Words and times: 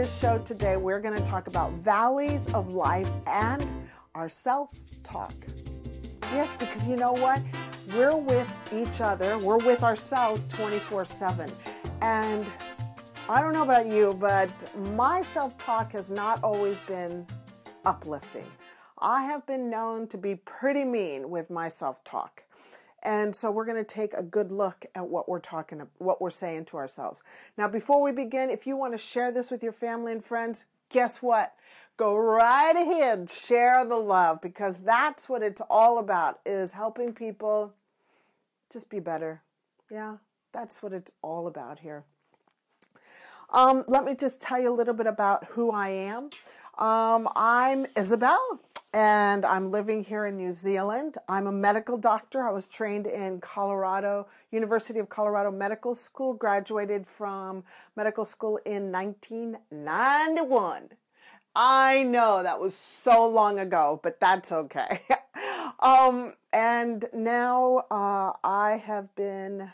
this 0.00 0.18
show 0.18 0.38
today, 0.38 0.78
we're 0.78 0.98
going 0.98 1.14
to 1.14 1.22
talk 1.22 1.46
about 1.46 1.74
valleys 1.74 2.50
of 2.54 2.70
life 2.70 3.12
and 3.26 3.68
our 4.14 4.30
self 4.30 4.70
talk. 5.02 5.34
Yes, 6.32 6.56
because 6.56 6.88
you 6.88 6.96
know 6.96 7.12
what? 7.12 7.42
We're 7.94 8.16
with 8.16 8.50
each 8.72 9.02
other, 9.02 9.36
we're 9.36 9.58
with 9.58 9.82
ourselves 9.82 10.46
24 10.46 11.04
7. 11.04 11.52
And 12.00 12.46
I 13.28 13.42
don't 13.42 13.52
know 13.52 13.62
about 13.62 13.88
you, 13.88 14.16
but 14.18 14.74
my 14.94 15.20
self 15.20 15.58
talk 15.58 15.92
has 15.92 16.10
not 16.10 16.42
always 16.42 16.78
been 16.80 17.26
uplifting. 17.84 18.46
I 19.00 19.24
have 19.24 19.46
been 19.46 19.68
known 19.68 20.06
to 20.08 20.16
be 20.16 20.34
pretty 20.34 20.84
mean 20.84 21.28
with 21.28 21.50
my 21.50 21.68
self 21.68 22.02
talk. 22.04 22.42
And 23.02 23.34
so 23.34 23.50
we're 23.50 23.64
going 23.64 23.78
to 23.78 23.84
take 23.84 24.12
a 24.14 24.22
good 24.22 24.52
look 24.52 24.84
at 24.94 25.08
what 25.08 25.28
we're 25.28 25.40
talking 25.40 25.86
what 25.98 26.20
we're 26.20 26.30
saying 26.30 26.66
to 26.66 26.76
ourselves. 26.76 27.22
Now 27.56 27.68
before 27.68 28.02
we 28.02 28.12
begin, 28.12 28.50
if 28.50 28.66
you 28.66 28.76
want 28.76 28.92
to 28.92 28.98
share 28.98 29.32
this 29.32 29.50
with 29.50 29.62
your 29.62 29.72
family 29.72 30.12
and 30.12 30.24
friends, 30.24 30.66
guess 30.90 31.22
what? 31.22 31.54
Go 31.96 32.16
right 32.16 32.74
ahead, 32.76 33.30
share 33.30 33.84
the 33.84 33.96
love 33.96 34.40
because 34.40 34.80
that's 34.80 35.28
what 35.28 35.42
it's 35.42 35.60
all 35.68 35.98
about 35.98 36.40
is 36.46 36.72
helping 36.72 37.12
people 37.12 37.74
just 38.70 38.88
be 38.88 39.00
better. 39.00 39.42
Yeah, 39.90 40.16
that's 40.52 40.82
what 40.82 40.92
it's 40.92 41.10
all 41.22 41.46
about 41.46 41.78
here. 41.78 42.04
Um, 43.52 43.84
let 43.88 44.04
me 44.04 44.14
just 44.14 44.40
tell 44.40 44.60
you 44.60 44.72
a 44.72 44.76
little 44.76 44.94
bit 44.94 45.06
about 45.06 45.44
who 45.46 45.70
I 45.72 45.88
am. 45.88 46.30
Um, 46.78 47.28
I'm 47.34 47.86
Isabel 47.96 48.60
and 48.92 49.44
I'm 49.44 49.70
living 49.70 50.02
here 50.02 50.26
in 50.26 50.36
New 50.36 50.52
Zealand. 50.52 51.16
I'm 51.28 51.46
a 51.46 51.52
medical 51.52 51.96
doctor. 51.96 52.42
I 52.42 52.50
was 52.50 52.66
trained 52.66 53.06
in 53.06 53.40
Colorado, 53.40 54.26
University 54.50 54.98
of 54.98 55.08
Colorado 55.08 55.52
Medical 55.52 55.94
School, 55.94 56.34
graduated 56.34 57.06
from 57.06 57.62
medical 57.96 58.24
school 58.24 58.58
in 58.64 58.90
1991. 58.90 60.88
I 61.54 62.02
know 62.04 62.42
that 62.42 62.60
was 62.60 62.74
so 62.74 63.28
long 63.28 63.58
ago, 63.60 64.00
but 64.02 64.18
that's 64.20 64.50
okay. 64.50 65.00
um, 65.80 66.34
and 66.52 67.04
now 67.12 67.84
uh, 67.90 68.32
I 68.42 68.82
have 68.84 69.14
been 69.14 69.70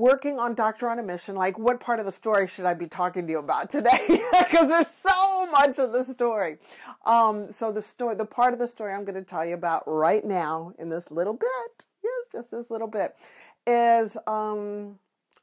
working 0.00 0.38
on 0.38 0.54
Doctor 0.54 0.88
on 0.88 0.98
a 0.98 1.02
Mission, 1.02 1.36
like 1.36 1.58
what 1.58 1.78
part 1.78 2.00
of 2.00 2.06
the 2.06 2.12
story 2.12 2.48
should 2.48 2.64
I 2.64 2.72
be 2.72 2.86
talking 2.86 3.26
to 3.26 3.32
you 3.32 3.38
about 3.38 3.68
today? 3.70 3.90
Because 4.50 4.68
there's 4.68 4.88
so 4.88 5.46
much 5.52 5.78
of 5.78 5.92
the 5.92 6.04
story. 6.04 6.56
Um, 7.06 7.52
so 7.52 7.70
the 7.70 7.82
story, 7.82 8.16
the 8.16 8.24
part 8.24 8.52
of 8.52 8.58
the 8.58 8.66
story 8.66 8.92
I'm 8.92 9.04
going 9.04 9.14
to 9.14 9.22
tell 9.22 9.44
you 9.44 9.54
about 9.54 9.84
right 9.86 10.24
now 10.24 10.72
in 10.78 10.88
this 10.88 11.10
little 11.10 11.34
bit, 11.34 11.84
yes, 12.02 12.28
just 12.32 12.50
this 12.50 12.70
little 12.70 12.88
bit, 12.88 13.14
is 13.66 14.16
um, 14.26 14.98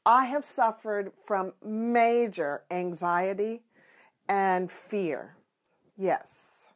I 0.05 0.25
have 0.25 0.43
suffered 0.43 1.11
from 1.25 1.53
major 1.63 2.63
anxiety 2.69 3.61
and 4.27 4.69
fear. 4.69 5.37
Yes. 5.95 6.69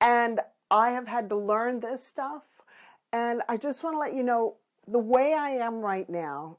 And 0.00 0.40
I 0.70 0.90
have 0.90 1.08
had 1.08 1.30
to 1.30 1.36
learn 1.36 1.80
this 1.80 2.04
stuff. 2.04 2.42
And 3.12 3.40
I 3.48 3.56
just 3.56 3.82
want 3.82 3.94
to 3.94 3.98
let 3.98 4.14
you 4.14 4.22
know 4.22 4.56
the 4.86 4.98
way 4.98 5.34
I 5.34 5.50
am 5.50 5.80
right 5.80 6.08
now 6.10 6.58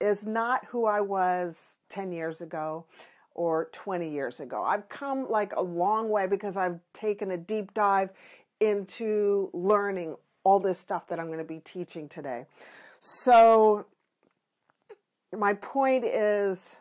is 0.00 0.26
not 0.26 0.64
who 0.66 0.86
I 0.86 1.00
was 1.00 1.78
10 1.88 2.12
years 2.12 2.40
ago 2.40 2.86
or 3.34 3.68
20 3.72 4.10
years 4.10 4.40
ago. 4.40 4.62
I've 4.62 4.88
come 4.88 5.30
like 5.30 5.54
a 5.56 5.62
long 5.62 6.08
way 6.08 6.26
because 6.26 6.56
I've 6.56 6.80
taken 6.92 7.30
a 7.30 7.36
deep 7.36 7.74
dive 7.74 8.10
into 8.60 9.50
learning 9.52 10.16
all 10.44 10.58
this 10.58 10.78
stuff 10.78 11.06
that 11.08 11.20
I'm 11.20 11.26
going 11.26 11.38
to 11.38 11.44
be 11.44 11.60
teaching 11.60 12.08
today. 12.08 12.46
So, 12.98 13.86
my 15.36 15.54
point 15.54 16.04
is 16.04 16.76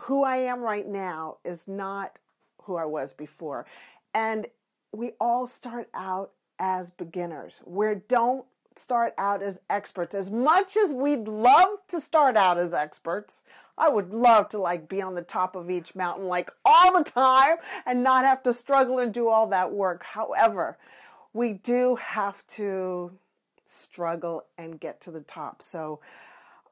who 0.00 0.24
I 0.24 0.36
am 0.36 0.60
right 0.60 0.86
now 0.86 1.36
is 1.44 1.68
not 1.68 2.18
who 2.62 2.76
I 2.76 2.84
was 2.84 3.12
before. 3.12 3.66
And 4.14 4.46
we 4.92 5.12
all 5.20 5.46
start 5.46 5.88
out 5.94 6.32
as 6.58 6.90
beginners. 6.90 7.60
We 7.66 7.94
don't 8.08 8.44
start 8.78 9.14
out 9.18 9.42
as 9.42 9.60
experts. 9.68 10.14
As 10.14 10.30
much 10.30 10.76
as 10.76 10.92
we'd 10.92 11.28
love 11.28 11.78
to 11.88 12.00
start 12.00 12.36
out 12.36 12.58
as 12.58 12.74
experts, 12.74 13.42
I 13.76 13.88
would 13.88 14.12
love 14.12 14.48
to 14.50 14.58
like 14.58 14.88
be 14.88 15.00
on 15.02 15.14
the 15.14 15.22
top 15.22 15.56
of 15.56 15.70
each 15.70 15.94
mountain 15.94 16.28
like 16.28 16.50
all 16.64 16.96
the 16.96 17.04
time 17.04 17.56
and 17.86 18.02
not 18.02 18.24
have 18.24 18.42
to 18.44 18.52
struggle 18.52 18.98
and 18.98 19.12
do 19.12 19.28
all 19.28 19.46
that 19.48 19.72
work. 19.72 20.04
However, 20.04 20.78
we 21.32 21.54
do 21.54 21.96
have 21.96 22.46
to 22.48 23.12
struggle 23.64 24.44
and 24.58 24.78
get 24.78 25.00
to 25.02 25.10
the 25.10 25.20
top. 25.20 25.62
So, 25.62 26.00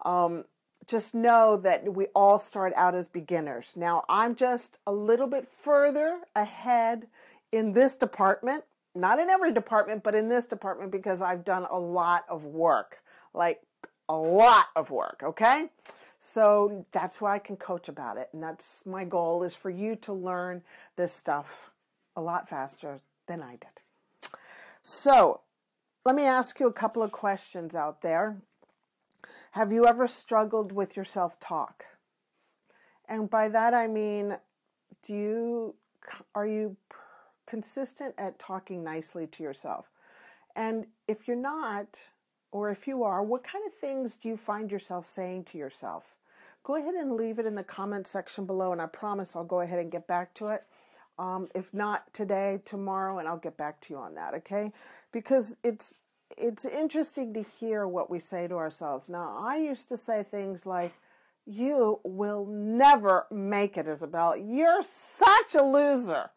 um, 0.05 0.45
just 0.87 1.15
know 1.15 1.57
that 1.57 1.95
we 1.95 2.07
all 2.15 2.39
start 2.39 2.73
out 2.75 2.95
as 2.95 3.07
beginners. 3.07 3.75
Now, 3.77 4.05
I'm 4.09 4.35
just 4.35 4.79
a 4.87 4.93
little 4.93 5.29
bit 5.29 5.47
further 5.47 6.21
ahead 6.35 7.07
in 7.53 7.73
this 7.73 7.97
department 7.97 8.65
not 8.95 9.19
in 9.19 9.31
every 9.31 9.53
department, 9.53 10.03
but 10.03 10.15
in 10.15 10.29
this 10.29 10.47
department 10.47 10.91
because 10.91 11.23
I've 11.23 11.45
done 11.45 11.67
a 11.71 11.79
lot 11.79 12.25
of 12.29 12.45
work, 12.45 13.03
like 13.35 13.61
a 14.09 14.17
lot 14.17 14.67
of 14.75 14.91
work, 14.91 15.21
okay? 15.23 15.67
So 16.19 16.85
that's 16.93 17.21
why 17.21 17.35
I 17.35 17.39
can 17.39 17.57
coach 17.57 17.89
about 17.89 18.17
it. 18.17 18.29
And 18.33 18.43
that's 18.43 18.85
my 18.85 19.05
goal 19.05 19.43
is 19.43 19.55
for 19.55 19.71
you 19.71 19.97
to 19.97 20.13
learn 20.13 20.63
this 20.97 21.13
stuff 21.13 21.71
a 22.17 22.21
lot 22.21 22.49
faster 22.49 23.01
than 23.27 23.43
I 23.43 23.53
did. 23.53 24.31
So 24.83 25.41
let 26.05 26.15
me 26.15 26.25
ask 26.25 26.59
you 26.61 26.67
a 26.67 26.73
couple 26.73 27.03
of 27.03 27.13
questions 27.13 27.75
out 27.75 28.03
there. 28.03 28.39
Have 29.53 29.73
you 29.73 29.87
ever 29.87 30.07
struggled 30.07 30.73
with 30.73 30.97
your 30.97 31.05
self 31.05 31.39
talk? 31.39 31.85
And 33.09 33.31
by 33.31 33.49
that 33.49 33.75
I 33.75 33.87
mean, 33.87 34.37
do 35.03 35.15
you, 35.15 35.75
are 36.35 36.47
you 36.47 36.77
consistent 37.51 38.15
at 38.17 38.39
talking 38.39 38.85
nicely 38.85 39.27
to 39.27 39.43
yourself. 39.43 39.91
And 40.55 40.87
if 41.09 41.27
you're 41.27 41.37
not, 41.37 41.99
or 42.53 42.71
if 42.71 42.87
you 42.87 43.03
are, 43.03 43.25
what 43.25 43.43
kind 43.43 43.67
of 43.67 43.73
things 43.73 44.17
do 44.17 44.29
you 44.29 44.37
find 44.37 44.71
yourself 44.71 45.05
saying 45.05 45.45
to 45.45 45.59
yourself? 45.59 46.15
Go 46.63 46.77
ahead 46.77 46.95
and 46.95 47.15
leave 47.15 47.41
it 47.41 47.47
in 47.47 47.57
the 47.57 47.65
comment 47.65 48.07
section 48.07 48.47
below, 48.47 48.71
and 48.71 48.81
I 48.81 48.87
promise 48.87 49.35
I'll 49.35 49.45
go 49.45 49.63
ahead 49.63 49.81
and 49.81 49.91
get 49.91 50.07
back 50.07 50.33
to 50.35 50.49
it. 50.49 50.63
Um, 51.19 51.49
if 51.55 51.75
not 51.75 52.13
today, 52.15 52.61
tomorrow, 52.65 53.19
and 53.19 53.27
I'll 53.27 53.37
get 53.37 53.57
back 53.57 53.81
to 53.83 53.95
you 53.95 53.99
on 53.99 54.15
that, 54.15 54.35
okay? 54.35 54.73
Because 55.13 55.57
it's 55.65 55.99
it's 56.39 56.65
interesting 56.65 57.35
to 57.35 57.43
hear 57.43 57.89
what 57.89 58.09
we 58.09 58.21
say 58.21 58.47
to 58.47 58.55
ourselves. 58.55 59.09
Now, 59.09 59.37
I 59.41 59.57
used 59.57 59.89
to 59.89 59.97
say 59.97 60.23
things 60.23 60.65
like, 60.65 60.93
"You 61.45 62.01
will 62.05 62.47
never 62.47 63.27
make 63.31 63.77
it, 63.77 63.89
Isabel. 63.89 64.37
You're 64.37 64.85
such 64.85 65.57
a 65.57 65.63
loser." 65.63 66.31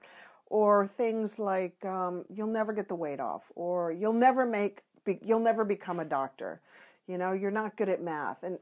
Or 0.47 0.85
things 0.87 1.39
like 1.39 1.83
um, 1.85 2.25
you'll 2.29 2.47
never 2.47 2.73
get 2.73 2.87
the 2.87 2.95
weight 2.95 3.19
off 3.19 3.51
or 3.55 3.91
you'll 3.91 4.13
never 4.13 4.45
make 4.45 4.81
be, 5.05 5.19
you'll 5.23 5.39
never 5.39 5.65
become 5.65 5.99
a 5.99 6.05
doctor 6.05 6.61
you 7.07 7.17
know 7.17 7.33
you're 7.33 7.51
not 7.51 7.75
good 7.77 7.89
at 7.89 8.01
math 8.01 8.43
and 8.43 8.57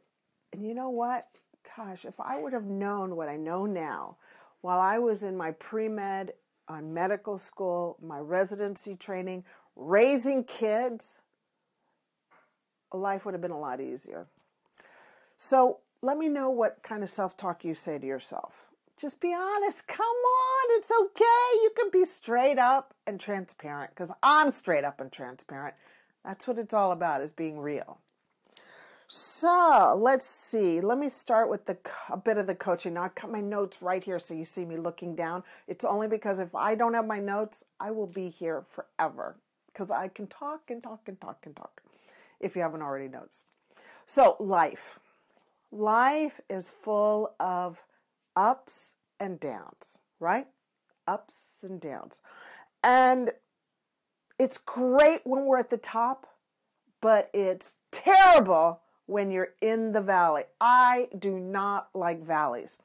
and 0.54 0.66
you 0.66 0.74
know 0.74 0.90
what? 0.90 1.28
Gosh 1.78 2.06
if 2.06 2.20
i 2.20 2.40
would 2.40 2.54
have 2.54 2.66
known 2.66 3.16
what 3.16 3.30
i 3.30 3.38
know 3.38 3.66
now 3.66 4.18
while 4.62 4.80
i 4.80 4.98
was 4.98 5.24
in 5.24 5.38
my 5.38 5.52
pre-med 5.52 6.34
uh, 6.68 6.82
medical 6.82 7.38
school 7.38 7.98
my 8.02 8.20
residency 8.20 8.96
training 8.96 9.44
raising 9.76 10.44
kids 10.44 11.22
life 12.98 13.26
would 13.26 13.34
have 13.34 13.42
been 13.42 13.52
a 13.52 13.60
lot 13.60 13.80
easier. 13.82 14.28
So 15.38 15.80
let 16.02 16.18
me 16.18 16.28
know 16.28 16.50
what 16.50 16.84
kind 16.84 17.04
of 17.04 17.10
self-talk 17.10 17.64
you 17.64 17.74
say 17.74 17.98
to 17.98 18.06
yourself 18.06 18.68
just 19.02 19.20
be 19.20 19.34
honest. 19.34 19.88
Come 19.88 20.06
on, 20.06 20.78
it's 20.78 20.92
okay. 21.02 21.64
You 21.64 21.72
can 21.76 21.90
be 21.92 22.06
straight 22.06 22.60
up 22.60 22.94
and 23.08 23.20
transparent 23.20 23.92
because 23.92 24.12
I'm 24.22 24.52
straight 24.52 24.84
up 24.84 25.02
and 25.02 25.12
transparent. 25.12 25.76
That's 26.24 26.48
what 26.48 26.60
it's 26.60 26.74
all 26.74 26.92
about 26.92 27.22
is 27.22 27.32
being 27.32 27.60
real. 27.60 28.00
So 29.08 30.00
let's 30.00 30.26
see. 30.26 30.80
Let 30.80 30.98
me 30.98 31.10
start 31.10 31.50
with 31.50 31.66
the 31.66 31.78
a 32.10 32.16
bit 32.16 32.38
of 32.38 32.48
the 32.48 32.56
coaching. 32.56 32.94
Now 32.94 33.04
I've 33.04 33.16
got 33.16 33.32
my 33.32 33.42
notes 33.42 33.82
right 33.82 34.04
here, 34.04 34.20
so 34.20 34.34
you 34.34 34.46
see 34.46 34.64
me 34.64 34.78
looking 34.78 35.16
down. 35.16 35.44
It's 35.68 35.84
only 35.84 36.08
because 36.08 36.40
if 36.40 36.56
I 36.56 36.76
don't 36.76 36.94
have 36.94 37.08
my 37.08 37.20
notes, 37.20 37.66
I 37.80 37.92
will 37.92 38.08
be 38.08 38.30
here 38.30 38.62
forever 38.62 39.36
because 39.68 39.92
I 39.92 40.08
can 40.08 40.28
talk 40.28 40.70
and 40.70 40.82
talk 40.82 41.02
and 41.08 41.20
talk 41.20 41.40
and 41.46 41.56
talk. 41.56 41.82
If 42.40 42.56
you 42.56 42.62
haven't 42.62 42.84
already 42.84 43.08
noticed. 43.08 43.48
So 44.06 44.38
life, 44.40 45.00
life 45.72 46.40
is 46.50 46.70
full 46.70 47.34
of 47.40 47.84
ups 48.36 48.96
and 49.20 49.40
downs, 49.40 50.00
right? 50.20 50.48
Ups 51.08 51.64
and 51.64 51.80
downs. 51.80 52.20
And 52.84 53.32
it's 54.40 54.58
great 54.58 55.22
when 55.24 55.46
we're 55.46 55.60
at 55.60 55.70
the 55.70 55.78
top, 55.78 56.26
but 57.02 57.30
it's 57.34 57.76
terrible 57.92 58.82
when 59.06 59.30
you're 59.30 59.54
in 59.62 59.92
the 59.92 60.02
valley. 60.02 60.44
I 60.60 61.10
do 61.18 61.40
not 61.40 61.90
like 61.94 62.24
valleys. 62.24 62.78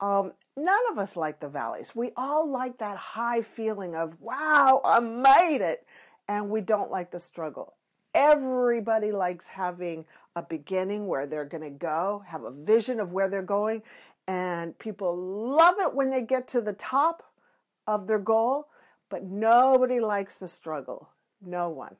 Um, 0.00 0.32
none 0.56 0.82
of 0.90 0.98
us 0.98 1.16
like 1.16 1.40
the 1.40 1.48
valleys. 1.48 1.94
We 1.94 2.10
all 2.16 2.50
like 2.50 2.78
that 2.78 2.96
high 2.96 3.42
feeling 3.42 3.94
of, 3.94 4.20
wow, 4.20 4.80
I 4.84 5.00
made 5.00 5.64
it. 5.64 5.86
And 6.28 6.50
we 6.50 6.60
don't 6.60 6.90
like 6.90 7.10
the 7.12 7.20
struggle. 7.20 7.74
Everybody 8.14 9.12
likes 9.12 9.48
having 9.48 10.04
a 10.34 10.42
beginning 10.42 11.06
where 11.06 11.26
they're 11.26 11.44
going 11.44 11.62
to 11.62 11.70
go, 11.70 12.24
have 12.26 12.42
a 12.42 12.50
vision 12.50 12.98
of 12.98 13.12
where 13.12 13.28
they're 13.28 13.42
going, 13.42 13.82
And 14.28 14.78
people 14.78 15.16
love 15.16 15.76
it 15.78 15.94
when 15.94 16.10
they 16.10 16.22
get 16.22 16.48
to 16.48 16.60
the 16.60 16.72
top 16.72 17.22
of 17.86 18.06
their 18.06 18.18
goal, 18.18 18.68
but 19.08 19.24
nobody 19.24 20.00
likes 20.00 20.36
the 20.38 20.48
struggle. 20.48 21.10
No 21.40 21.68
one. 21.68 21.96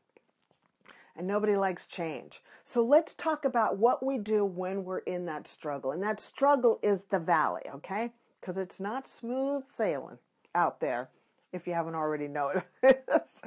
And 1.16 1.26
nobody 1.26 1.56
likes 1.56 1.86
change. 1.86 2.42
So 2.62 2.84
let's 2.84 3.14
talk 3.14 3.44
about 3.44 3.78
what 3.78 4.04
we 4.04 4.18
do 4.18 4.44
when 4.44 4.84
we're 4.84 4.98
in 4.98 5.24
that 5.26 5.46
struggle. 5.46 5.92
And 5.92 6.02
that 6.02 6.20
struggle 6.20 6.78
is 6.82 7.04
the 7.04 7.20
valley, 7.20 7.62
okay? 7.74 8.12
Because 8.40 8.58
it's 8.58 8.80
not 8.80 9.08
smooth 9.08 9.64
sailing 9.66 10.18
out 10.54 10.80
there, 10.80 11.08
if 11.52 11.66
you 11.66 11.72
haven't 11.72 11.94
already 11.94 12.28
noticed. 12.28 12.72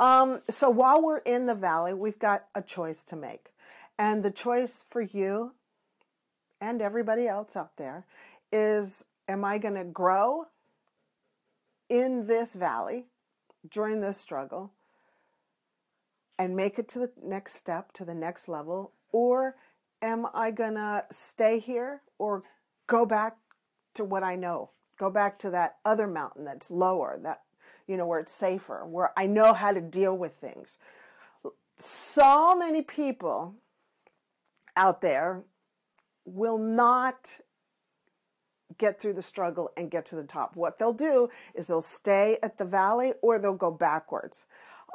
um, 0.00 0.40
so 0.48 0.70
while 0.70 1.02
we're 1.02 1.18
in 1.18 1.46
the 1.46 1.54
valley, 1.54 1.94
we've 1.94 2.18
got 2.18 2.46
a 2.54 2.62
choice 2.62 3.04
to 3.04 3.16
make. 3.16 3.50
And 3.98 4.22
the 4.22 4.30
choice 4.30 4.84
for 4.86 5.00
you 5.00 5.52
and 6.60 6.80
everybody 6.80 7.26
else 7.26 7.56
out 7.56 7.76
there 7.76 8.06
is 8.52 9.04
am 9.28 9.44
I 9.44 9.58
going 9.58 9.74
to 9.74 9.84
grow 9.84 10.46
in 11.88 12.26
this 12.26 12.54
valley 12.54 13.06
during 13.68 14.00
this 14.00 14.18
struggle 14.18 14.72
and 16.38 16.56
make 16.56 16.78
it 16.78 16.88
to 16.88 16.98
the 16.98 17.10
next 17.22 17.54
step, 17.54 17.92
to 17.92 18.04
the 18.04 18.14
next 18.14 18.48
level? 18.48 18.92
Or 19.12 19.56
am 20.02 20.26
I 20.34 20.50
going 20.50 20.74
to 20.74 21.04
stay 21.10 21.58
here 21.58 22.02
or 22.18 22.42
go 22.86 23.06
back 23.06 23.36
to 23.94 24.04
what 24.04 24.22
I 24.22 24.36
know? 24.36 24.70
Go 24.98 25.10
back 25.10 25.38
to 25.40 25.50
that 25.50 25.76
other 25.84 26.06
mountain 26.06 26.44
that's 26.44 26.70
lower, 26.70 27.18
that, 27.22 27.42
you 27.86 27.96
know, 27.96 28.06
where 28.06 28.20
it's 28.20 28.32
safer, 28.32 28.84
where 28.86 29.12
I 29.16 29.26
know 29.26 29.52
how 29.52 29.72
to 29.72 29.80
deal 29.80 30.16
with 30.16 30.34
things. 30.34 30.78
So 31.76 32.56
many 32.56 32.82
people 32.82 33.54
out 34.76 35.00
there 35.00 35.42
will 36.26 36.58
not 36.58 37.38
get 38.78 39.00
through 39.00 39.14
the 39.14 39.22
struggle 39.22 39.70
and 39.76 39.90
get 39.90 40.04
to 40.06 40.16
the 40.16 40.24
top. 40.24 40.56
What 40.56 40.78
they'll 40.78 40.92
do 40.92 41.28
is 41.54 41.68
they'll 41.68 41.80
stay 41.80 42.38
at 42.42 42.58
the 42.58 42.64
valley 42.64 43.14
or 43.22 43.38
they'll 43.38 43.54
go 43.54 43.70
backwards. 43.70 44.44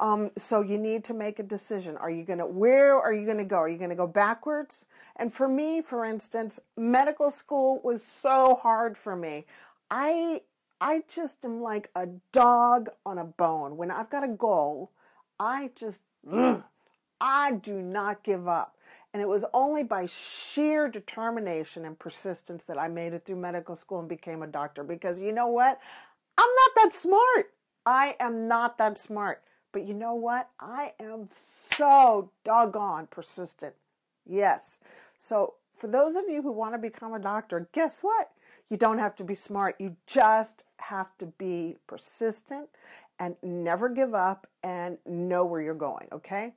Um, 0.00 0.30
so 0.36 0.62
you 0.62 0.78
need 0.78 1.04
to 1.04 1.14
make 1.14 1.38
a 1.38 1.42
decision. 1.42 1.96
Are 1.96 2.10
you 2.10 2.24
going 2.24 2.38
to, 2.38 2.46
where 2.46 2.98
are 2.98 3.12
you 3.12 3.24
going 3.24 3.38
to 3.38 3.44
go? 3.44 3.58
Are 3.58 3.68
you 3.68 3.78
going 3.78 3.90
to 3.90 3.96
go 3.96 4.06
backwards? 4.06 4.86
And 5.16 5.32
for 5.32 5.48
me, 5.48 5.82
for 5.82 6.04
instance, 6.04 6.60
medical 6.76 7.30
school 7.30 7.80
was 7.84 8.02
so 8.02 8.54
hard 8.54 8.96
for 8.96 9.14
me. 9.16 9.44
I, 9.90 10.40
I 10.80 11.02
just 11.08 11.44
am 11.44 11.60
like 11.60 11.90
a 11.94 12.08
dog 12.32 12.88
on 13.04 13.18
a 13.18 13.24
bone. 13.24 13.76
When 13.76 13.90
I've 13.90 14.10
got 14.10 14.24
a 14.24 14.28
goal, 14.28 14.90
I 15.38 15.70
just, 15.76 16.02
I 17.20 17.52
do 17.52 17.80
not 17.80 18.24
give 18.24 18.48
up. 18.48 18.76
And 19.12 19.22
it 19.22 19.28
was 19.28 19.44
only 19.52 19.82
by 19.82 20.06
sheer 20.06 20.88
determination 20.88 21.84
and 21.84 21.98
persistence 21.98 22.64
that 22.64 22.78
I 22.78 22.88
made 22.88 23.12
it 23.12 23.24
through 23.24 23.36
medical 23.36 23.76
school 23.76 24.00
and 24.00 24.08
became 24.08 24.42
a 24.42 24.46
doctor. 24.46 24.84
Because 24.84 25.20
you 25.20 25.32
know 25.32 25.48
what? 25.48 25.78
I'm 26.38 26.48
not 26.48 26.70
that 26.76 26.92
smart. 26.92 27.52
I 27.84 28.16
am 28.20 28.48
not 28.48 28.78
that 28.78 28.96
smart. 28.96 29.42
But 29.72 29.84
you 29.84 29.94
know 29.94 30.14
what? 30.14 30.50
I 30.60 30.92
am 31.00 31.28
so 31.30 32.30
doggone 32.44 33.08
persistent. 33.08 33.74
Yes. 34.26 34.78
So, 35.18 35.54
for 35.74 35.88
those 35.88 36.16
of 36.16 36.24
you 36.28 36.42
who 36.42 36.52
want 36.52 36.74
to 36.74 36.78
become 36.78 37.14
a 37.14 37.18
doctor, 37.18 37.68
guess 37.72 38.02
what? 38.02 38.30
You 38.68 38.76
don't 38.76 38.98
have 38.98 39.16
to 39.16 39.24
be 39.24 39.34
smart. 39.34 39.76
You 39.78 39.96
just 40.06 40.64
have 40.78 41.16
to 41.18 41.26
be 41.26 41.76
persistent 41.86 42.68
and 43.18 43.36
never 43.42 43.88
give 43.88 44.14
up 44.14 44.46
and 44.62 44.98
know 45.06 45.44
where 45.44 45.60
you're 45.60 45.74
going, 45.74 46.08
okay? 46.12 46.54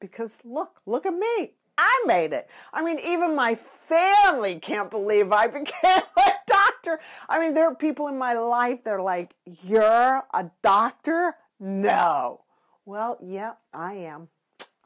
Because 0.00 0.42
look, 0.44 0.80
look 0.86 1.06
at 1.06 1.14
me. 1.14 1.54
I 1.78 2.02
made 2.06 2.32
it. 2.32 2.48
I 2.72 2.82
mean, 2.82 2.98
even 3.04 3.34
my 3.34 3.54
family 3.54 4.58
can't 4.58 4.90
believe 4.90 5.32
I 5.32 5.46
became 5.58 6.02
a 6.16 6.30
doctor. 6.46 7.00
I 7.28 7.40
mean, 7.40 7.54
there 7.54 7.66
are 7.68 7.74
people 7.74 8.08
in 8.08 8.18
my 8.18 8.34
life 8.34 8.84
that 8.84 8.94
are 8.94 9.02
like, 9.02 9.34
You're 9.64 10.22
a 10.34 10.50
doctor? 10.62 11.36
No. 11.58 12.42
Well, 12.84 13.18
yeah, 13.22 13.52
I 13.72 13.94
am. 13.94 14.28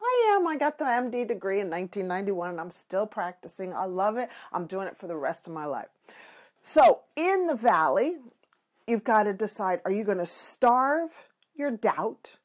I 0.03 0.37
am. 0.37 0.47
I 0.47 0.56
got 0.56 0.79
the 0.79 0.85
MD 0.85 1.27
degree 1.27 1.61
in 1.61 1.71
1991 1.71 2.50
and 2.50 2.61
I'm 2.61 2.71
still 2.71 3.06
practicing. 3.06 3.73
I 3.73 3.87
love 3.87 4.19
it. 4.19 4.29
I'm 4.53 4.67
doing 4.67 4.87
it 4.87 4.99
for 4.99 5.06
the 5.06 5.17
rest 5.17 5.47
of 5.47 5.55
my 5.55 5.65
life. 5.65 5.89
So, 6.62 7.00
in 7.17 7.47
the 7.47 7.55
valley, 7.55 8.17
you've 8.87 9.05
got 9.05 9.25
to 9.25 9.32
decide 9.32 9.81
are 9.85 9.91
you 9.91 10.05
going 10.05 10.19
to 10.19 10.27
starve 10.27 11.29
your 11.55 11.71
doubt? 11.71 12.37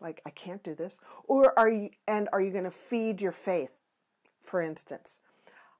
Like 0.00 0.20
I 0.26 0.30
can't 0.30 0.62
do 0.62 0.74
this. 0.74 1.00
Or 1.24 1.58
are 1.58 1.70
you 1.70 1.90
and 2.06 2.28
are 2.32 2.40
you 2.40 2.50
going 2.50 2.64
to 2.64 2.70
feed 2.70 3.20
your 3.20 3.32
faith? 3.32 3.72
For 4.42 4.60
instance 4.60 5.20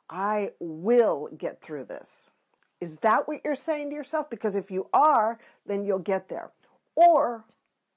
I 0.08 0.50
will 0.60 1.28
get 1.36 1.60
through 1.60 1.84
this. 1.84 2.30
Is 2.80 2.98
that 2.98 3.26
what 3.26 3.40
you're 3.44 3.54
saying 3.54 3.90
to 3.90 3.96
yourself? 3.96 4.30
Because 4.30 4.56
if 4.56 4.70
you 4.70 4.88
are 4.92 5.38
then 5.66 5.84
you'll 5.84 5.98
get 5.98 6.28
there. 6.28 6.52
Or 6.94 7.44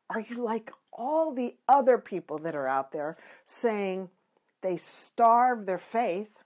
are 0.09 0.19
you 0.19 0.43
like 0.43 0.71
all 0.91 1.33
the 1.33 1.55
other 1.67 1.97
people 1.97 2.37
that 2.39 2.55
are 2.55 2.67
out 2.67 2.91
there 2.91 3.17
saying 3.45 4.09
they 4.61 4.75
starve 4.75 5.65
their 5.65 5.77
faith 5.77 6.43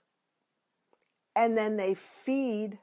and 1.34 1.56
then 1.56 1.76
they 1.76 1.94
feed 1.94 2.78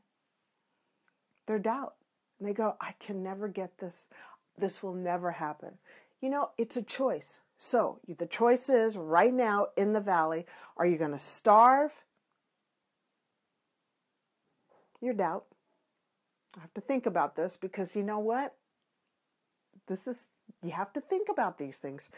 their 1.48 1.60
doubt? 1.60 1.96
And 2.40 2.48
they 2.48 2.54
go 2.54 2.76
I 2.82 2.94
can 3.00 3.24
never 3.24 3.48
get 3.48 3.78
this. 3.78 4.10
This 4.58 4.84
will 4.84 4.94
never 4.94 5.32
happen 5.32 5.78
you 6.22 6.30
know, 6.30 6.52
it's 6.58 6.78
a 6.78 6.82
choice. 6.82 7.42
So 7.58 8.00
the 8.08 8.26
choice 8.26 8.70
is 8.70 8.98
right 8.98 9.34
now 9.34 9.68
in 9.78 9.94
the 9.94 10.02
valley 10.02 10.46
are 10.78 10.86
you 10.86 10.98
going 10.98 11.12
to 11.12 11.20
starve 11.20 12.06
your 15.02 15.14
doubt? 15.14 15.46
I 16.58 16.62
have 16.62 16.74
to 16.74 16.82
think 16.82 17.06
about 17.06 17.36
this 17.36 17.58
because 17.58 17.96
you 17.96 18.04
know 18.04 18.20
what? 18.20 18.56
This 19.88 20.08
is, 20.08 20.30
you 20.62 20.72
have 20.72 20.94
to 20.94 21.02
think 21.02 21.30
about 21.30 21.58
these 21.58 21.78
things. 21.78 22.10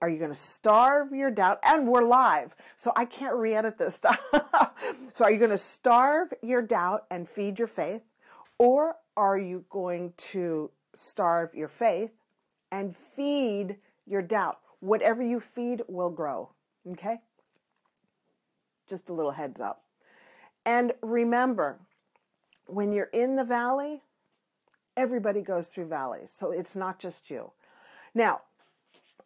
Are 0.00 0.08
you 0.08 0.18
going 0.18 0.30
to 0.30 0.36
starve 0.36 1.12
your 1.12 1.30
doubt? 1.30 1.58
And 1.64 1.88
we're 1.88 2.04
live, 2.04 2.54
so 2.76 2.92
I 2.96 3.04
can't 3.04 3.34
re 3.34 3.54
edit 3.54 3.78
this 3.78 3.94
stuff. 3.96 4.20
so, 5.14 5.24
are 5.24 5.30
you 5.30 5.38
going 5.38 5.50
to 5.50 5.58
starve 5.58 6.32
your 6.42 6.62
doubt 6.62 7.04
and 7.10 7.28
feed 7.28 7.58
your 7.58 7.68
faith? 7.68 8.02
Or 8.58 8.96
are 9.16 9.38
you 9.38 9.64
going 9.68 10.14
to 10.16 10.70
starve 10.94 11.54
your 11.54 11.68
faith 11.68 12.21
and 12.72 12.96
feed 12.96 13.76
your 14.06 14.22
doubt. 14.22 14.58
Whatever 14.80 15.22
you 15.22 15.38
feed 15.38 15.82
will 15.86 16.10
grow. 16.10 16.50
Okay? 16.90 17.18
Just 18.88 19.10
a 19.10 19.12
little 19.12 19.30
heads 19.30 19.60
up. 19.60 19.84
And 20.66 20.92
remember, 21.02 21.78
when 22.66 22.92
you're 22.92 23.10
in 23.12 23.36
the 23.36 23.44
valley, 23.44 24.02
everybody 24.96 25.42
goes 25.42 25.68
through 25.68 25.86
valleys. 25.86 26.30
So 26.30 26.50
it's 26.50 26.74
not 26.74 26.98
just 26.98 27.30
you. 27.30 27.52
Now, 28.14 28.40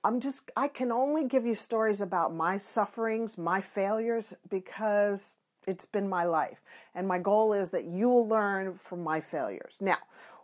I'm 0.05 0.21
just, 0.21 0.51
I 0.57 0.69
can 0.69 0.93
only 0.93 1.25
give 1.25 1.45
you 1.45 1.55
stories 1.55 2.01
about 2.01 2.35
my 2.35 2.59
sufferings, 2.59 3.39
my 3.39 3.61
failures, 3.61 4.35
because 4.49 5.39
it's 5.67 5.85
been 5.85 6.09
my 6.09 6.25
life. 6.25 6.61
And 6.95 7.09
my 7.09 7.19
goal 7.19 7.53
is 7.53 7.71
that 7.73 7.87
you 7.87 8.09
will 8.09 8.29
learn 8.29 8.75
from 8.75 9.03
my 9.03 9.21
failures. 9.21 9.79
Now, 9.81 9.97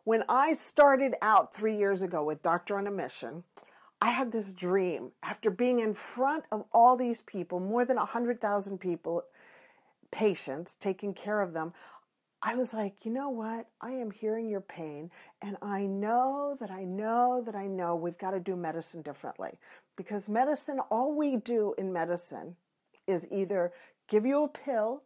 when 0.05 0.25
I 0.29 0.55
started 0.55 1.15
out 1.23 1.55
three 1.55 1.77
years 1.77 2.03
ago 2.03 2.25
with 2.25 2.43
Doctor 2.43 2.77
on 2.77 2.87
a 2.87 2.91
Mission, 2.91 3.45
I 4.01 4.11
had 4.11 4.33
this 4.33 4.53
dream 4.53 5.13
after 5.23 5.51
being 5.51 5.79
in 5.79 5.95
front 5.95 6.45
of 6.51 6.65
all 6.73 6.97
these 6.97 7.21
people, 7.21 7.61
more 7.61 7.85
than 7.85 7.97
100,000 7.99 8.79
people, 8.79 9.23
patients, 10.11 10.75
taking 10.75 11.15
care 11.15 11.41
of 11.41 11.53
them. 11.53 11.73
I 12.45 12.57
was 12.57 12.75
like, 12.75 13.05
you 13.05 13.13
know 13.13 13.29
what? 13.29 13.69
I 13.81 13.93
am 13.93 14.11
hearing 14.11 14.49
your 14.49 14.61
pain, 14.61 15.13
and 15.41 15.57
I 15.63 15.87
know 15.87 16.57
that 16.59 16.73
I 16.73 16.83
know 16.83 17.41
that 17.47 17.55
I 17.55 17.69
know 17.69 17.95
we've 17.95 18.19
got 18.19 18.33
to 18.33 18.41
do 18.41 18.57
medicine 18.57 19.03
differently. 19.03 19.61
Because 19.97 20.29
medicine, 20.29 20.81
all 20.91 21.17
we 21.17 21.37
do 21.37 21.73
in 21.79 21.93
medicine 21.93 22.57
is 23.07 23.29
either 23.31 23.73
give 24.09 24.27
you 24.27 24.43
a 24.43 24.49
pill 24.49 25.05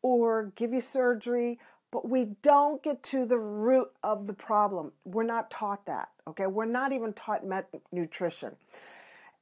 or 0.00 0.52
give 0.56 0.72
you 0.72 0.80
surgery 0.80 1.58
but 1.90 2.08
we 2.08 2.26
don't 2.42 2.82
get 2.82 3.02
to 3.02 3.26
the 3.26 3.38
root 3.38 3.88
of 4.02 4.26
the 4.26 4.32
problem. 4.32 4.92
We're 5.04 5.24
not 5.24 5.50
taught 5.50 5.86
that, 5.86 6.08
okay? 6.28 6.46
We're 6.46 6.66
not 6.66 6.92
even 6.92 7.12
taught 7.12 7.44
met- 7.44 7.68
nutrition. 7.92 8.56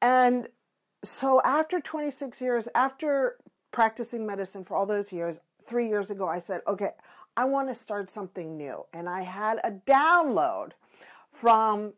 And 0.01 0.49
so 1.05 1.41
after 1.45 1.81
26 1.81 2.41
years, 2.41 2.69
after 2.75 3.37
practicing 3.71 4.27
medicine 4.27 4.65
for 4.65 4.77
all 4.77 4.87
those 4.87 5.13
years, 5.13 5.41
three 5.63 5.89
years 5.89 6.11
ago, 6.11 6.29
I 6.29 6.39
said, 6.39 6.63
okay, 6.67 6.91
I 7.37 7.45
want 7.45 7.69
to 7.69 7.75
start 7.75 8.11
something 8.11 8.57
new. 8.57 8.85
And 8.93 9.09
I 9.09 9.23
had 9.23 9.59
a 9.63 9.71
download 9.71 10.71
from 11.29 11.93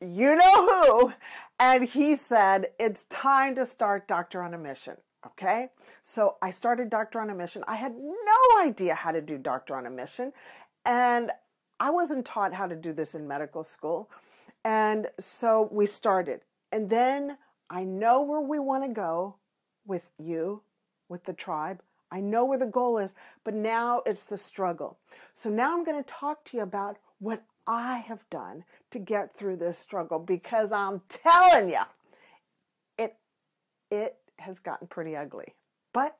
you 0.00 0.36
know 0.36 0.66
who, 0.66 1.12
and 1.58 1.84
he 1.84 2.14
said, 2.16 2.68
it's 2.78 3.04
time 3.04 3.56
to 3.56 3.66
start 3.66 4.06
Doctor 4.06 4.42
on 4.42 4.54
a 4.54 4.58
Mission. 4.58 4.96
Okay, 5.26 5.68
so 6.00 6.36
I 6.40 6.52
started 6.52 6.90
Doctor 6.90 7.20
on 7.20 7.30
a 7.30 7.34
Mission. 7.34 7.64
I 7.66 7.74
had 7.74 7.92
no 7.96 8.62
idea 8.62 8.94
how 8.94 9.10
to 9.10 9.20
do 9.20 9.36
Doctor 9.36 9.76
on 9.76 9.86
a 9.86 9.90
Mission, 9.90 10.32
and 10.86 11.32
I 11.80 11.90
wasn't 11.90 12.24
taught 12.24 12.54
how 12.54 12.66
to 12.66 12.76
do 12.76 12.92
this 12.92 13.14
in 13.14 13.26
medical 13.26 13.64
school. 13.64 14.10
And 14.64 15.08
so 15.18 15.68
we 15.72 15.86
started. 15.86 16.42
And 16.72 16.90
then 16.90 17.38
I 17.70 17.84
know 17.84 18.22
where 18.22 18.40
we 18.40 18.58
want 18.58 18.84
to 18.84 18.90
go 18.90 19.36
with 19.86 20.10
you, 20.18 20.62
with 21.08 21.24
the 21.24 21.32
tribe. 21.32 21.82
I 22.10 22.20
know 22.20 22.44
where 22.44 22.58
the 22.58 22.66
goal 22.66 22.98
is, 22.98 23.14
but 23.44 23.54
now 23.54 24.02
it's 24.06 24.24
the 24.24 24.38
struggle. 24.38 24.98
So 25.34 25.50
now 25.50 25.76
I'm 25.76 25.84
going 25.84 26.02
to 26.02 26.08
talk 26.08 26.44
to 26.44 26.56
you 26.56 26.62
about 26.62 26.98
what 27.18 27.44
I 27.66 27.98
have 27.98 28.28
done 28.30 28.64
to 28.90 28.98
get 28.98 29.32
through 29.32 29.56
this 29.56 29.78
struggle 29.78 30.18
because 30.18 30.72
I'm 30.72 31.02
telling 31.08 31.68
you, 31.68 31.82
it 32.96 33.16
it 33.90 34.16
has 34.40 34.58
gotten 34.58 34.86
pretty 34.86 35.16
ugly. 35.16 35.54
But 35.92 36.16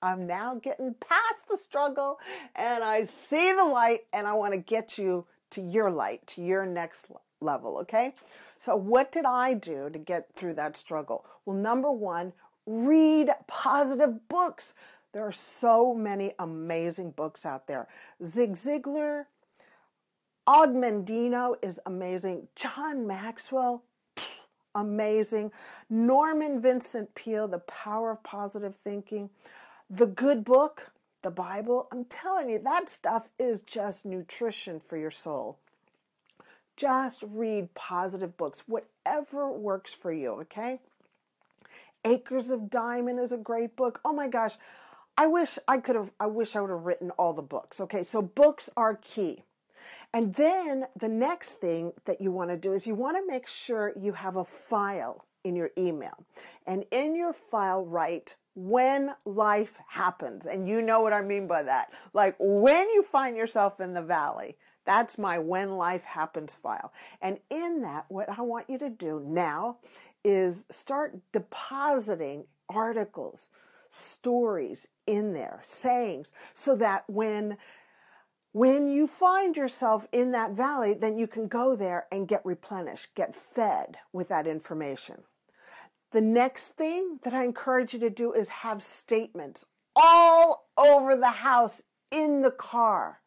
I'm 0.00 0.26
now 0.26 0.56
getting 0.56 0.94
past 0.94 1.48
the 1.48 1.56
struggle 1.56 2.18
and 2.56 2.82
I 2.82 3.04
see 3.04 3.52
the 3.52 3.64
light 3.64 4.00
and 4.12 4.26
I 4.26 4.32
want 4.32 4.52
to 4.52 4.58
get 4.58 4.98
you 4.98 5.26
to 5.50 5.60
your 5.60 5.90
light, 5.90 6.26
to 6.28 6.42
your 6.42 6.66
next 6.66 7.10
level, 7.40 7.78
okay? 7.78 8.14
So 8.56 8.74
what 8.76 9.12
did 9.12 9.24
I 9.24 9.54
do 9.54 9.90
to 9.90 9.98
get 9.98 10.28
through 10.34 10.54
that 10.54 10.76
struggle? 10.76 11.24
Well, 11.44 11.56
number 11.56 11.90
1, 11.90 12.32
read 12.66 13.30
positive 13.46 14.28
books. 14.28 14.74
There 15.12 15.26
are 15.26 15.32
so 15.32 15.94
many 15.94 16.32
amazing 16.38 17.10
books 17.10 17.44
out 17.44 17.66
there. 17.66 17.86
Zig 18.24 18.52
Ziglar, 18.52 19.26
Og 20.46 20.70
Mandino 20.70 21.54
is 21.62 21.78
amazing. 21.86 22.48
John 22.56 23.06
Maxwell, 23.06 23.84
amazing. 24.74 25.52
Norman 25.90 26.60
Vincent 26.60 27.14
Peale, 27.14 27.48
The 27.48 27.58
Power 27.60 28.12
of 28.12 28.22
Positive 28.22 28.74
Thinking. 28.74 29.30
The 29.90 30.06
Good 30.06 30.44
Book, 30.44 30.92
the 31.22 31.30
Bible. 31.30 31.88
I'm 31.92 32.04
telling 32.06 32.48
you, 32.50 32.58
that 32.58 32.88
stuff 32.88 33.30
is 33.38 33.62
just 33.62 34.06
nutrition 34.06 34.80
for 34.80 34.96
your 34.96 35.10
soul. 35.10 35.58
Just 36.76 37.22
read 37.26 37.74
positive 37.74 38.36
books, 38.36 38.64
whatever 38.66 39.52
works 39.52 39.92
for 39.92 40.12
you, 40.12 40.30
okay? 40.40 40.80
Acres 42.04 42.50
of 42.50 42.70
Diamond 42.70 43.20
is 43.20 43.32
a 43.32 43.36
great 43.36 43.76
book. 43.76 44.00
Oh 44.04 44.12
my 44.12 44.28
gosh, 44.28 44.56
I 45.16 45.26
wish 45.26 45.58
I 45.68 45.78
could 45.78 45.94
have, 45.94 46.10
I 46.18 46.26
wish 46.26 46.56
I 46.56 46.60
would 46.62 46.70
have 46.70 46.86
written 46.86 47.10
all 47.12 47.34
the 47.34 47.42
books. 47.42 47.80
Okay, 47.80 48.02
so 48.02 48.22
books 48.22 48.70
are 48.76 48.96
key. 48.96 49.44
And 50.14 50.34
then 50.34 50.86
the 50.94 51.08
next 51.08 51.54
thing 51.54 51.92
that 52.04 52.20
you 52.20 52.30
want 52.30 52.50
to 52.50 52.56
do 52.56 52.72
is 52.72 52.86
you 52.86 52.94
want 52.94 53.16
to 53.16 53.26
make 53.26 53.48
sure 53.48 53.92
you 53.98 54.12
have 54.12 54.36
a 54.36 54.44
file 54.44 55.24
in 55.44 55.56
your 55.56 55.70
email. 55.76 56.24
And 56.66 56.84
in 56.90 57.16
your 57.16 57.32
file, 57.32 57.84
write 57.84 58.36
when 58.54 59.14
life 59.24 59.78
happens. 59.88 60.46
And 60.46 60.68
you 60.68 60.82
know 60.82 61.00
what 61.00 61.12
I 61.12 61.22
mean 61.22 61.46
by 61.46 61.62
that. 61.62 61.90
Like 62.12 62.36
when 62.38 62.90
you 62.90 63.02
find 63.02 63.36
yourself 63.36 63.80
in 63.80 63.94
the 63.94 64.02
valley, 64.02 64.56
that's 64.84 65.16
my 65.16 65.38
when 65.38 65.76
life 65.76 66.04
happens 66.04 66.54
file. 66.54 66.92
And 67.20 67.38
in 67.50 67.82
that, 67.82 68.06
what 68.08 68.28
I 68.28 68.42
want 68.42 68.68
you 68.68 68.78
to 68.78 68.90
do 68.90 69.22
now 69.24 69.78
is 70.24 70.66
start 70.70 71.18
depositing 71.32 72.44
articles, 72.68 73.48
stories 73.88 74.88
in 75.06 75.32
there, 75.32 75.60
sayings, 75.62 76.32
so 76.52 76.76
that 76.76 77.04
when 77.08 77.56
when 78.52 78.88
you 78.88 79.06
find 79.06 79.56
yourself 79.56 80.06
in 80.12 80.32
that 80.32 80.52
valley, 80.52 80.94
then 80.94 81.18
you 81.18 81.26
can 81.26 81.48
go 81.48 81.74
there 81.74 82.06
and 82.12 82.28
get 82.28 82.44
replenished, 82.44 83.14
get 83.14 83.34
fed 83.34 83.96
with 84.12 84.28
that 84.28 84.46
information. 84.46 85.22
The 86.12 86.20
next 86.20 86.76
thing 86.76 87.18
that 87.22 87.32
I 87.32 87.44
encourage 87.44 87.94
you 87.94 88.00
to 88.00 88.10
do 88.10 88.32
is 88.32 88.48
have 88.50 88.82
statements 88.82 89.64
all 89.96 90.68
over 90.76 91.16
the 91.16 91.30
house, 91.30 91.82
in 92.10 92.42
the 92.42 92.50
car, 92.50 93.20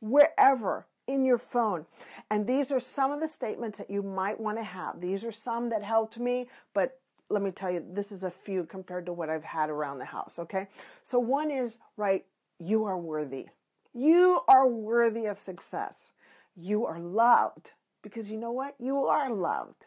wherever, 0.00 0.88
in 1.06 1.24
your 1.24 1.38
phone. 1.38 1.86
And 2.28 2.46
these 2.46 2.72
are 2.72 2.80
some 2.80 3.12
of 3.12 3.20
the 3.20 3.28
statements 3.28 3.78
that 3.78 3.88
you 3.88 4.02
might 4.02 4.40
want 4.40 4.58
to 4.58 4.64
have. 4.64 5.00
These 5.00 5.24
are 5.24 5.30
some 5.30 5.70
that 5.70 5.84
helped 5.84 6.18
me, 6.18 6.48
but 6.74 6.98
let 7.30 7.40
me 7.40 7.52
tell 7.52 7.70
you, 7.70 7.84
this 7.92 8.10
is 8.10 8.24
a 8.24 8.30
few 8.30 8.64
compared 8.64 9.06
to 9.06 9.12
what 9.12 9.30
I've 9.30 9.44
had 9.44 9.70
around 9.70 9.98
the 9.98 10.04
house, 10.04 10.40
okay? 10.40 10.66
So 11.02 11.20
one 11.20 11.52
is, 11.52 11.78
right, 11.96 12.24
you 12.58 12.84
are 12.84 12.98
worthy. 12.98 13.46
You 13.92 14.40
are 14.48 14.66
worthy 14.66 15.26
of 15.26 15.38
success. 15.38 16.12
You 16.56 16.86
are 16.86 16.98
loved 16.98 17.72
because 18.02 18.30
you 18.30 18.38
know 18.38 18.52
what? 18.52 18.74
You 18.78 19.04
are 19.04 19.32
loved. 19.32 19.86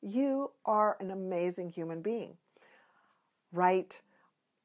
You 0.00 0.50
are 0.64 0.96
an 1.00 1.10
amazing 1.10 1.70
human 1.70 2.02
being, 2.02 2.36
right? 3.52 4.00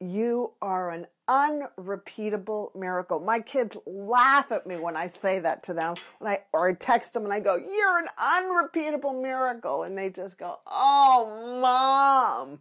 You 0.00 0.52
are 0.62 0.90
an 0.90 1.06
unrepeatable 1.28 2.72
miracle. 2.74 3.20
My 3.20 3.40
kids 3.40 3.76
laugh 3.86 4.50
at 4.50 4.66
me 4.66 4.76
when 4.76 4.96
I 4.96 5.08
say 5.08 5.38
that 5.40 5.62
to 5.64 5.74
them, 5.74 5.94
when 6.18 6.32
I 6.32 6.42
or 6.52 6.68
I 6.68 6.74
text 6.74 7.12
them 7.12 7.24
and 7.24 7.32
I 7.32 7.40
go, 7.40 7.56
"You're 7.56 7.98
an 7.98 8.08
unrepeatable 8.16 9.20
miracle," 9.20 9.82
and 9.82 9.96
they 9.96 10.10
just 10.10 10.38
go, 10.38 10.60
"Oh, 10.66 11.58
mom," 11.60 12.60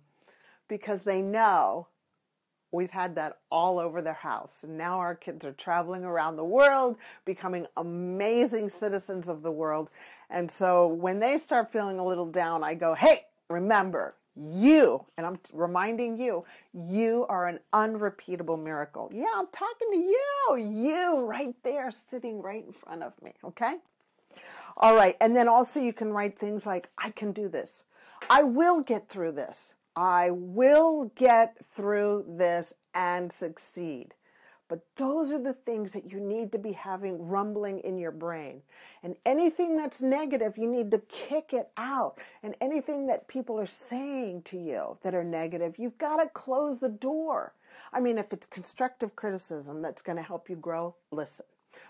because 0.68 1.04
they 1.04 1.22
know 1.22 1.88
we've 2.78 2.92
had 2.92 3.16
that 3.16 3.40
all 3.52 3.80
over 3.80 4.02
their 4.02 4.14
house. 4.14 4.64
And 4.64 4.78
now 4.78 5.00
our 5.00 5.16
kids 5.16 5.46
are 5.46 5.54
traveling 5.54 6.06
around 6.06 6.36
the 6.36 6.46
world, 6.46 6.98
becoming 7.26 7.68
amazing 7.76 8.70
citizens 8.70 9.28
of 9.28 9.42
the 9.42 9.52
world. 9.52 9.90
And 10.30 10.50
so 10.50 10.88
when 10.88 11.20
they 11.20 11.38
start 11.38 11.72
feeling 11.72 12.00
a 12.00 12.06
little 12.06 12.26
down, 12.26 12.64
I 12.64 12.76
go, 12.76 12.94
"Hey, 12.94 13.26
remember, 13.50 14.16
you, 14.36 15.04
and 15.18 15.26
I'm 15.26 15.40
reminding 15.52 16.20
you, 16.20 16.46
you 16.74 17.26
are 17.28 17.48
an 17.48 17.60
unrepeatable 17.74 18.58
miracle. 18.58 19.10
Yeah, 19.14 19.32
I'm 19.36 19.48
talking 19.48 19.88
to 19.92 19.98
you, 19.98 20.58
you 20.58 21.22
right 21.22 21.56
there 21.64 21.90
sitting 21.92 22.42
right 22.42 22.64
in 22.66 22.72
front 22.72 23.04
of 23.04 23.14
me, 23.22 23.34
okay? 23.44 23.76
All 24.78 24.96
right, 24.96 25.18
and 25.20 25.36
then 25.36 25.48
also 25.48 25.80
you 25.80 25.94
can 25.94 26.14
write 26.14 26.38
things 26.38 26.66
like, 26.68 26.90
I 26.98 27.10
can 27.10 27.32
do 27.32 27.50
this. 27.50 27.84
I 28.30 28.44
will 28.44 28.82
get 28.82 29.10
through 29.10 29.32
this. 29.34 29.74
I 29.98 30.30
will 30.30 31.12
get 31.16 31.58
through 31.58 32.26
this 32.28 32.72
and 32.94 33.32
succeed. 33.34 34.14
But 34.68 34.86
those 34.96 35.32
are 35.32 35.42
the 35.42 35.54
things 35.54 35.94
that 35.94 36.12
you 36.12 36.20
need 36.20 36.52
to 36.52 36.60
be 36.60 36.74
having 36.74 37.28
rumbling 37.28 37.80
in 37.80 37.98
your 37.98 38.12
brain. 38.12 38.62
And 39.02 39.16
anything 39.26 39.76
that's 39.76 40.04
negative, 40.04 40.56
you 40.56 40.70
need 40.70 40.92
to 40.92 41.00
kick 41.10 41.52
it 41.52 41.70
out. 41.78 42.20
And 42.44 42.54
anything 42.62 43.08
that 43.08 43.28
people 43.28 43.60
are 43.60 43.66
saying 43.66 44.44
to 44.44 44.58
you 44.58 44.98
that 45.02 45.16
are 45.16 45.24
negative, 45.24 45.80
you've 45.80 45.98
got 45.98 46.18
to 46.18 46.30
close 46.30 46.80
the 46.80 46.90
door. 46.90 47.54
I 47.92 48.00
mean, 48.00 48.20
if 48.20 48.32
it's 48.32 48.46
constructive 48.46 49.16
criticism 49.16 49.82
that's 49.82 50.04
going 50.04 50.18
to 50.18 50.24
help 50.24 50.48
you 50.48 50.58
grow, 50.58 50.96
listen. 51.10 51.46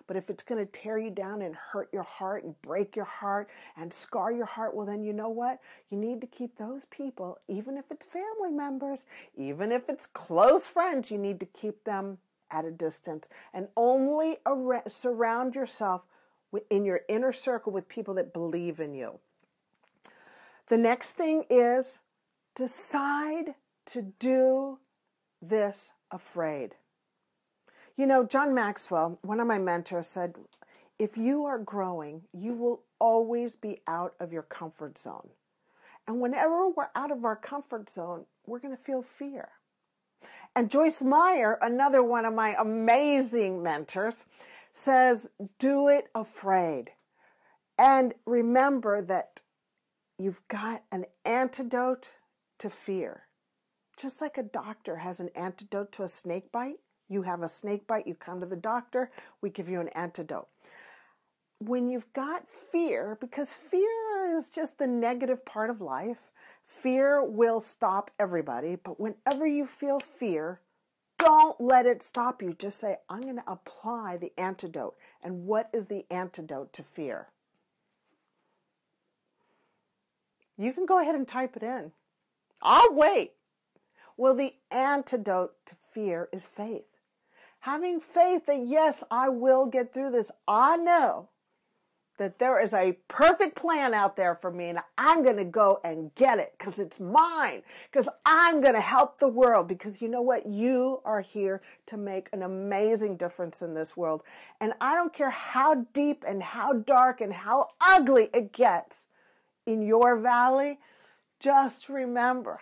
But 0.07 0.17
if 0.17 0.29
it's 0.29 0.43
going 0.43 0.65
to 0.65 0.71
tear 0.71 0.97
you 0.97 1.09
down 1.09 1.41
and 1.41 1.55
hurt 1.55 1.89
your 1.91 2.03
heart 2.03 2.43
and 2.43 2.59
break 2.61 2.95
your 2.95 3.05
heart 3.05 3.49
and 3.75 3.91
scar 3.91 4.31
your 4.31 4.45
heart, 4.45 4.75
well, 4.75 4.85
then 4.85 5.03
you 5.03 5.13
know 5.13 5.29
what? 5.29 5.59
You 5.89 5.97
need 5.97 6.21
to 6.21 6.27
keep 6.27 6.57
those 6.57 6.85
people, 6.85 7.39
even 7.47 7.77
if 7.77 7.85
it's 7.91 8.05
family 8.05 8.51
members, 8.51 9.05
even 9.35 9.71
if 9.71 9.89
it's 9.89 10.07
close 10.07 10.67
friends, 10.67 11.11
you 11.11 11.17
need 11.17 11.39
to 11.39 11.45
keep 11.45 11.83
them 11.83 12.17
at 12.49 12.65
a 12.65 12.71
distance 12.71 13.27
and 13.53 13.67
only 13.75 14.37
ar- 14.45 14.83
surround 14.87 15.55
yourself 15.55 16.03
in 16.69 16.85
your 16.85 17.01
inner 17.09 17.31
circle 17.31 17.71
with 17.71 17.89
people 17.89 18.13
that 18.13 18.33
believe 18.33 18.79
in 18.79 18.93
you. 18.95 19.19
The 20.67 20.77
next 20.77 21.13
thing 21.13 21.45
is 21.49 21.99
decide 22.55 23.55
to 23.87 24.01
do 24.01 24.79
this 25.41 25.91
afraid. 26.11 26.75
You 27.97 28.05
know, 28.05 28.23
John 28.23 28.53
Maxwell, 28.53 29.17
one 29.23 29.39
of 29.39 29.47
my 29.47 29.57
mentors, 29.57 30.07
said, 30.07 30.35
if 30.99 31.17
you 31.17 31.45
are 31.45 31.57
growing, 31.57 32.21
you 32.31 32.53
will 32.53 32.83
always 32.99 33.55
be 33.55 33.79
out 33.87 34.13
of 34.19 34.31
your 34.31 34.43
comfort 34.43 34.99
zone. 34.99 35.29
And 36.07 36.21
whenever 36.21 36.69
we're 36.69 36.89
out 36.95 37.11
of 37.11 37.25
our 37.25 37.35
comfort 37.35 37.89
zone, 37.89 38.25
we're 38.45 38.59
going 38.59 38.77
to 38.77 38.81
feel 38.81 39.01
fear. 39.01 39.49
And 40.55 40.69
Joyce 40.69 41.01
Meyer, 41.01 41.57
another 41.59 42.03
one 42.03 42.25
of 42.25 42.35
my 42.35 42.55
amazing 42.59 43.63
mentors, 43.63 44.25
says, 44.71 45.31
do 45.57 45.87
it 45.87 46.05
afraid. 46.13 46.91
And 47.79 48.13
remember 48.27 49.01
that 49.01 49.41
you've 50.19 50.47
got 50.47 50.83
an 50.91 51.05
antidote 51.25 52.11
to 52.59 52.69
fear. 52.69 53.23
Just 53.97 54.21
like 54.21 54.37
a 54.37 54.43
doctor 54.43 54.97
has 54.97 55.19
an 55.19 55.29
antidote 55.35 55.91
to 55.93 56.03
a 56.03 56.09
snake 56.09 56.51
bite, 56.51 56.77
you 57.09 57.23
have 57.23 57.41
a 57.41 57.49
snake 57.49 57.87
bite, 57.87 58.07
you 58.07 58.15
come 58.15 58.39
to 58.39 58.45
the 58.45 58.55
doctor, 58.55 59.11
we 59.41 59.49
give 59.49 59.69
you 59.69 59.79
an 59.79 59.89
antidote 59.89 60.47
when 61.59 61.89
you've 61.89 62.11
got 62.13 62.47
fear, 62.47 63.17
because 63.19 63.51
fear 63.51 64.37
is 64.37 64.49
just 64.49 64.77
the 64.77 64.87
negative 64.87 65.45
part 65.45 65.69
of 65.69 65.81
life, 65.81 66.31
fear 66.63 67.23
will 67.23 67.61
stop 67.61 68.11
everybody. 68.19 68.75
But 68.75 68.99
whenever 68.99 69.47
you 69.47 69.65
feel 69.65 69.99
fear, 69.99 70.61
don't 71.17 71.59
let 71.59 71.85
it 71.85 72.03
stop 72.03 72.43
you. 72.43 72.53
Just 72.53 72.79
say, 72.79 72.97
I'm 73.09 73.21
going 73.21 73.37
to 73.37 73.51
apply 73.51 74.17
the 74.17 74.31
antidote. 74.37 74.95
And 75.23 75.45
what 75.45 75.69
is 75.73 75.87
the 75.87 76.05
antidote 76.11 76.73
to 76.73 76.83
fear? 76.83 77.29
You 80.57 80.73
can 80.73 80.85
go 80.85 80.99
ahead 80.99 81.15
and 81.15 81.27
type 81.27 81.55
it 81.55 81.63
in. 81.63 81.91
I'll 82.61 82.93
wait. 82.93 83.33
Well, 84.15 84.35
the 84.35 84.53
antidote 84.71 85.53
to 85.65 85.75
fear 85.75 86.29
is 86.31 86.45
faith. 86.45 86.96
Having 87.59 87.99
faith 87.99 88.45
that, 88.45 88.65
yes, 88.65 89.03
I 89.11 89.29
will 89.29 89.65
get 89.65 89.93
through 89.93 90.11
this. 90.11 90.31
I 90.47 90.77
know 90.77 91.29
that 92.17 92.39
there 92.39 92.63
is 92.63 92.73
a 92.73 92.97
perfect 93.07 93.55
plan 93.55 93.93
out 93.93 94.15
there 94.15 94.35
for 94.35 94.51
me 94.51 94.69
and 94.69 94.79
I'm 94.97 95.23
going 95.23 95.37
to 95.37 95.43
go 95.43 95.79
and 95.83 96.13
get 96.15 96.39
it 96.39 96.53
because 96.57 96.79
it's 96.79 96.99
mine, 96.99 97.61
because 97.91 98.09
I'm 98.25 98.59
going 98.61 98.73
to 98.73 98.81
help 98.81 99.19
the 99.19 99.27
world. 99.27 99.67
Because 99.67 100.01
you 100.01 100.07
know 100.07 100.21
what? 100.21 100.45
You 100.45 101.01
are 101.05 101.21
here 101.21 101.61
to 101.87 101.97
make 101.97 102.29
an 102.33 102.41
amazing 102.41 103.17
difference 103.17 103.61
in 103.61 103.73
this 103.73 103.95
world. 103.95 104.23
And 104.59 104.73
I 104.81 104.95
don't 104.95 105.13
care 105.13 105.29
how 105.29 105.85
deep 105.93 106.23
and 106.27 106.41
how 106.41 106.73
dark 106.73 107.21
and 107.21 107.33
how 107.33 107.67
ugly 107.81 108.29
it 108.33 108.51
gets 108.51 109.07
in 109.65 109.81
your 109.81 110.17
valley, 110.17 110.79
just 111.39 111.89
remember 111.89 112.59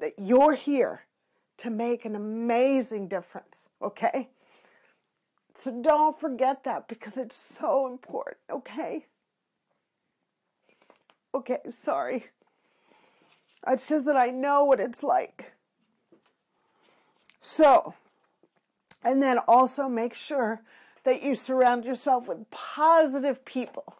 that 0.00 0.14
you're 0.18 0.54
here 0.54 1.02
to 1.60 1.68
make 1.68 2.06
an 2.06 2.16
amazing 2.16 3.06
difference, 3.06 3.68
okay? 3.82 4.30
So 5.54 5.82
don't 5.82 6.18
forget 6.18 6.64
that 6.64 6.88
because 6.88 7.18
it's 7.18 7.36
so 7.36 7.86
important, 7.86 8.38
okay? 8.50 9.04
Okay, 11.34 11.58
sorry. 11.68 12.24
It's 13.66 13.90
just 13.90 14.06
that 14.06 14.16
I 14.16 14.28
know 14.28 14.64
what 14.64 14.80
it's 14.80 15.02
like. 15.02 15.52
So, 17.42 17.94
and 19.04 19.22
then 19.22 19.36
also 19.46 19.86
make 19.86 20.14
sure 20.14 20.62
that 21.04 21.22
you 21.22 21.34
surround 21.34 21.84
yourself 21.84 22.26
with 22.26 22.50
positive 22.50 23.44
people 23.44 23.98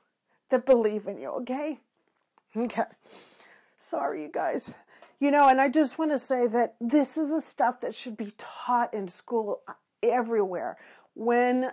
that 0.48 0.64
believe 0.64 1.06
in 1.06 1.18
you, 1.18 1.28
okay? 1.28 1.80
Okay. 2.56 2.84
Sorry, 3.76 4.22
you 4.22 4.30
guys. 4.32 4.78
You 5.20 5.30
know, 5.30 5.48
and 5.48 5.60
I 5.60 5.68
just 5.68 5.98
want 5.98 6.12
to 6.12 6.18
say 6.18 6.46
that 6.46 6.76
this 6.80 7.18
is 7.18 7.28
the 7.28 7.42
stuff 7.42 7.80
that 7.80 7.94
should 7.94 8.16
be 8.16 8.32
taught 8.38 8.94
in 8.94 9.06
school 9.06 9.60
uh, 9.68 9.74
everywhere. 10.02 10.78
When 11.14 11.72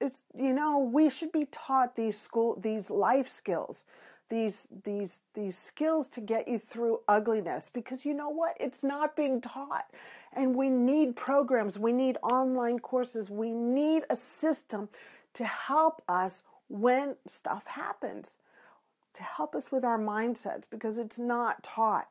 it's 0.00 0.24
you 0.36 0.52
know 0.52 0.90
we 0.92 1.08
should 1.08 1.30
be 1.30 1.46
taught 1.50 1.94
these 1.94 2.18
school 2.18 2.58
these 2.58 2.90
life 2.90 3.28
skills 3.28 3.84
these 4.30 4.68
these 4.84 5.20
these 5.34 5.58
skills 5.58 6.08
to 6.08 6.20
get 6.20 6.48
you 6.48 6.58
through 6.58 7.00
ugliness 7.06 7.68
because 7.68 8.06
you 8.06 8.14
know 8.14 8.30
what? 8.30 8.56
It's 8.58 8.82
not 8.82 9.14
being 9.14 9.40
taught. 9.40 9.86
And 10.32 10.54
we 10.54 10.70
need 10.70 11.16
programs 11.16 11.78
we 11.78 11.92
need 11.92 12.16
online 12.22 12.78
courses 12.78 13.28
we 13.28 13.52
need 13.52 14.04
a 14.08 14.16
system 14.16 14.88
to 15.34 15.44
help 15.44 16.00
us 16.08 16.44
when 16.68 17.16
stuff 17.26 17.66
happens 17.66 18.38
to 19.12 19.22
help 19.24 19.54
us 19.54 19.72
with 19.72 19.84
our 19.84 19.98
mindsets 19.98 20.64
because 20.70 20.98
it's 20.98 21.18
not 21.18 21.62
taught 21.64 22.08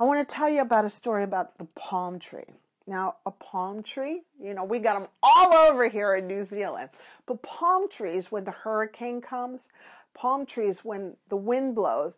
i 0.00 0.04
want 0.04 0.26
to 0.26 0.34
tell 0.34 0.48
you 0.48 0.60
about 0.60 0.84
a 0.84 0.90
story 0.90 1.22
about 1.22 1.58
the 1.58 1.64
palm 1.74 2.18
tree 2.18 2.44
now, 2.86 3.16
a 3.26 3.30
palm 3.30 3.82
tree, 3.82 4.22
you 4.40 4.54
know, 4.54 4.64
we 4.64 4.78
got 4.80 4.98
them 4.98 5.08
all 5.22 5.54
over 5.54 5.88
here 5.88 6.16
in 6.16 6.26
New 6.26 6.44
Zealand. 6.44 6.90
But 7.26 7.42
palm 7.42 7.88
trees, 7.88 8.32
when 8.32 8.44
the 8.44 8.50
hurricane 8.50 9.20
comes, 9.20 9.68
palm 10.14 10.46
trees, 10.46 10.84
when 10.84 11.16
the 11.28 11.36
wind 11.36 11.74
blows, 11.74 12.16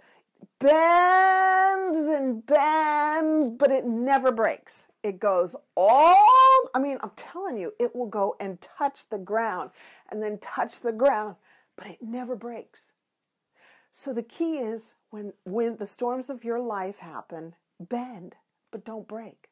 bends 0.58 1.98
and 1.98 2.44
bends, 2.46 3.50
but 3.50 3.70
it 3.70 3.84
never 3.84 4.32
breaks. 4.32 4.88
It 5.02 5.20
goes 5.20 5.54
all, 5.76 6.68
I 6.74 6.78
mean, 6.78 6.98
I'm 7.02 7.12
telling 7.14 7.58
you, 7.58 7.72
it 7.78 7.94
will 7.94 8.06
go 8.06 8.36
and 8.40 8.60
touch 8.60 9.08
the 9.10 9.18
ground 9.18 9.70
and 10.10 10.22
then 10.22 10.38
touch 10.38 10.80
the 10.80 10.92
ground, 10.92 11.36
but 11.76 11.86
it 11.86 11.98
never 12.00 12.36
breaks. 12.36 12.92
So 13.90 14.12
the 14.12 14.22
key 14.22 14.56
is 14.56 14.94
when, 15.10 15.34
when 15.44 15.76
the 15.76 15.86
storms 15.86 16.30
of 16.30 16.42
your 16.42 16.60
life 16.60 16.98
happen, 16.98 17.54
bend, 17.88 18.34
but 18.70 18.84
don't 18.84 19.08
break. 19.08 19.48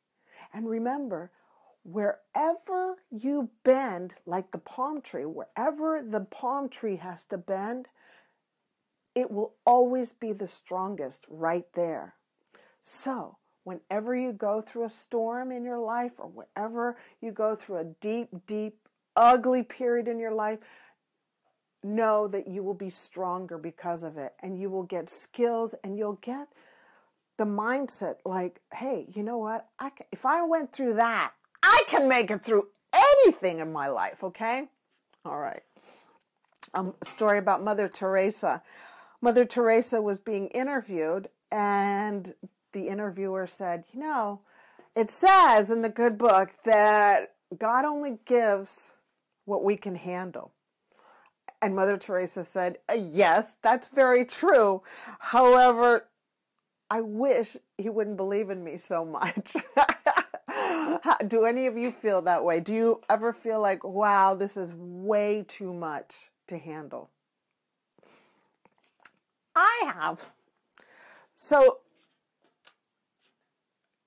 And 0.52 0.68
remember, 0.68 1.30
wherever 1.84 2.96
you 3.10 3.50
bend, 3.64 4.14
like 4.26 4.50
the 4.50 4.58
palm 4.58 5.00
tree, 5.00 5.24
wherever 5.24 6.02
the 6.02 6.20
palm 6.20 6.68
tree 6.68 6.96
has 6.96 7.24
to 7.24 7.38
bend, 7.38 7.88
it 9.14 9.30
will 9.30 9.54
always 9.66 10.12
be 10.12 10.32
the 10.32 10.46
strongest 10.46 11.26
right 11.28 11.66
there. 11.74 12.14
So, 12.82 13.36
whenever 13.64 14.16
you 14.16 14.32
go 14.32 14.60
through 14.60 14.84
a 14.84 14.90
storm 14.90 15.52
in 15.52 15.64
your 15.64 15.78
life 15.78 16.12
or 16.18 16.26
wherever 16.26 16.96
you 17.20 17.30
go 17.30 17.54
through 17.54 17.76
a 17.76 17.84
deep, 17.84 18.28
deep, 18.46 18.76
ugly 19.14 19.62
period 19.62 20.08
in 20.08 20.18
your 20.18 20.32
life, 20.32 20.58
know 21.84 22.28
that 22.28 22.48
you 22.48 22.62
will 22.62 22.74
be 22.74 22.90
stronger 22.90 23.58
because 23.58 24.04
of 24.04 24.16
it 24.16 24.34
and 24.40 24.58
you 24.58 24.70
will 24.70 24.84
get 24.84 25.08
skills 25.08 25.74
and 25.84 25.98
you'll 25.98 26.18
get 26.22 26.48
the 27.38 27.44
mindset 27.44 28.16
like, 28.24 28.60
hey, 28.74 29.06
you 29.14 29.22
know 29.22 29.38
what? 29.38 29.68
I 29.78 29.90
can, 29.90 30.06
if 30.12 30.26
I 30.26 30.42
went 30.42 30.72
through 30.72 30.94
that, 30.94 31.32
I 31.62 31.84
can 31.88 32.08
make 32.08 32.30
it 32.30 32.44
through 32.44 32.68
anything 32.94 33.58
in 33.60 33.72
my 33.72 33.88
life, 33.88 34.22
okay? 34.22 34.68
All 35.24 35.38
right. 35.38 35.62
Um, 36.74 36.94
a 37.00 37.04
story 37.04 37.38
about 37.38 37.62
Mother 37.62 37.88
Teresa. 37.88 38.62
Mother 39.20 39.44
Teresa 39.44 40.02
was 40.02 40.18
being 40.18 40.48
interviewed, 40.48 41.28
and 41.50 42.34
the 42.72 42.88
interviewer 42.88 43.46
said, 43.46 43.84
You 43.92 44.00
know, 44.00 44.40
it 44.96 45.10
says 45.10 45.70
in 45.70 45.82
the 45.82 45.88
good 45.88 46.18
book 46.18 46.50
that 46.64 47.34
God 47.56 47.84
only 47.84 48.18
gives 48.24 48.92
what 49.44 49.62
we 49.62 49.76
can 49.76 49.94
handle. 49.94 50.52
And 51.60 51.76
Mother 51.76 51.96
Teresa 51.96 52.42
said, 52.44 52.78
Yes, 52.96 53.54
that's 53.62 53.88
very 53.88 54.24
true. 54.24 54.82
However, 55.18 56.08
I 56.92 57.00
wish 57.00 57.56
he 57.78 57.88
wouldn't 57.88 58.18
believe 58.18 58.50
in 58.50 58.62
me 58.62 58.76
so 58.76 59.02
much. 59.02 59.56
Do 61.26 61.46
any 61.46 61.66
of 61.66 61.78
you 61.78 61.90
feel 61.90 62.20
that 62.20 62.44
way? 62.44 62.60
Do 62.60 62.74
you 62.74 63.00
ever 63.08 63.32
feel 63.32 63.62
like, 63.62 63.82
wow, 63.82 64.34
this 64.34 64.58
is 64.58 64.74
way 64.74 65.42
too 65.48 65.72
much 65.72 66.28
to 66.48 66.58
handle? 66.58 67.08
I 69.56 69.90
have. 69.94 70.26
So, 71.34 71.78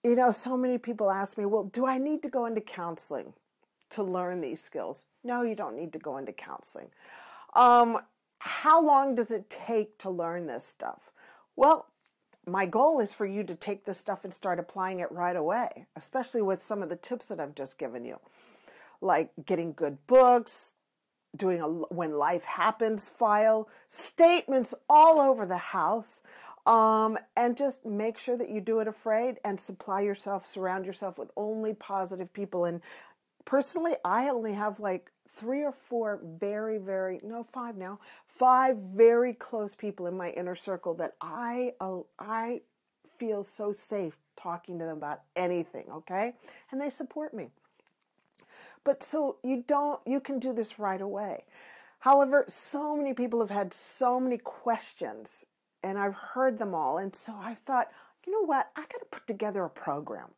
you 0.04 0.15
know, 0.15 0.32
so 0.32 0.56
many 0.56 0.78
people 0.78 1.10
ask 1.10 1.39
me, 1.39 1.48
well, 1.48 1.63
do 1.63 1.88
I 1.88 1.98
need 1.98 2.21
to 2.21 2.30
go 2.30 2.45
into 2.45 2.62
counseling 2.62 3.34
to 3.89 4.04
learn 4.04 4.41
these 4.41 4.62
skills? 4.62 5.06
No, 5.24 5.41
you 5.41 5.56
don't 5.56 5.76
need 5.76 5.91
to 5.93 6.00
go 6.00 6.17
into 6.17 6.34
counseling. 6.34 6.91
Um, 7.56 7.98
how 8.38 8.86
long 8.86 9.15
does 9.15 9.32
it 9.32 9.50
take 9.50 9.98
to 9.98 10.12
learn 10.12 10.45
this 10.45 10.63
stuff? 10.63 11.12
Well, 11.56 11.88
my 12.47 12.65
goal 12.65 12.99
is 12.99 13.13
for 13.13 13.25
you 13.25 13.43
to 13.43 13.55
take 13.55 13.86
this 13.86 13.97
stuff 13.97 14.23
and 14.23 14.34
start 14.34 14.60
applying 14.60 14.99
it 14.99 15.12
right 15.12 15.36
away, 15.36 15.88
especially 15.95 16.41
with 16.41 16.62
some 16.62 16.81
of 16.81 16.89
the 16.89 16.95
tips 16.95 17.27
that 17.27 17.39
I've 17.39 17.55
just 17.55 17.77
given 17.77 18.05
you, 18.05 18.19
like 19.01 19.31
getting 19.45 19.73
good 19.73 19.97
books, 20.08 20.73
doing 21.36 21.60
a 21.60 21.67
when 21.67 22.17
life 22.17 22.43
happens 22.43 23.10
file, 23.10 23.67
statements 23.88 24.73
all 24.89 25.19
over 25.19 25.45
the 25.45 25.58
house, 25.58 26.21
um, 26.65 27.17
and 27.36 27.58
just 27.58 27.86
make 27.86 28.17
sure 28.17 28.38
that 28.38 28.49
you 28.49 28.62
do 28.62 28.79
it 28.79 28.88
afraid 28.88 29.38
and 29.43 29.60
supply 29.60 30.01
yourself, 30.01 30.45
surround 30.45 30.86
yourself 30.86 31.17
with 31.17 31.29
only 31.38 31.73
positive 31.73 32.31
people. 32.34 32.65
And 32.65 32.81
personally, 33.43 33.93
I 34.03 34.29
only 34.29 34.53
have 34.53 34.79
like 34.79 35.12
three 35.36 35.63
or 35.63 35.71
four 35.71 36.21
very, 36.24 36.78
very, 36.78 37.19
no, 37.24 37.43
five 37.43 37.76
now, 37.76 38.00
five 38.26 38.78
very 38.78 39.34
close 39.34 39.76
people 39.76 40.08
in 40.08 40.17
my 40.17 40.30
inner 40.32 40.56
circle 40.56 40.93
that 40.95 41.15
I, 41.21 41.74
uh, 41.80 42.00
I 42.17 42.62
feel 43.17 43.43
so 43.43 43.71
safe 43.71 44.17
talking 44.36 44.80
to 44.80 44.86
them 44.86 44.98
about 44.98 45.21
anything, 45.36 45.86
okay? 45.91 46.34
And 46.71 46.80
they 46.80 46.89
support 46.89 47.34
me. 47.34 47.50
But 48.84 49.04
so 49.04 49.38
you 49.43 49.63
don't, 49.67 50.00
you 50.06 50.19
can 50.19 50.39
do 50.39 50.54
this 50.54 50.80
right 50.80 51.02
away. 51.02 51.45
However, 52.00 52.45
so 52.48 52.95
many 52.95 53.13
people 53.13 53.39
have 53.39 53.50
had 53.50 53.74
so 53.74 54.19
many 54.19 54.38
questions 54.38 55.45
and 55.84 55.98
I've 55.98 56.15
heard 56.15 56.60
them 56.60 56.76
all. 56.76 56.98
And 56.98 57.15
so 57.15 57.34
I 57.39 57.56
thought, 57.56 57.89
you 58.26 58.32
know 58.32 58.45
what? 58.45 58.69
I 58.76 58.82
got 58.82 59.00
to 59.00 59.06
put 59.12 59.28
together 59.28 59.63
a 59.63 59.69
program. 59.69 60.30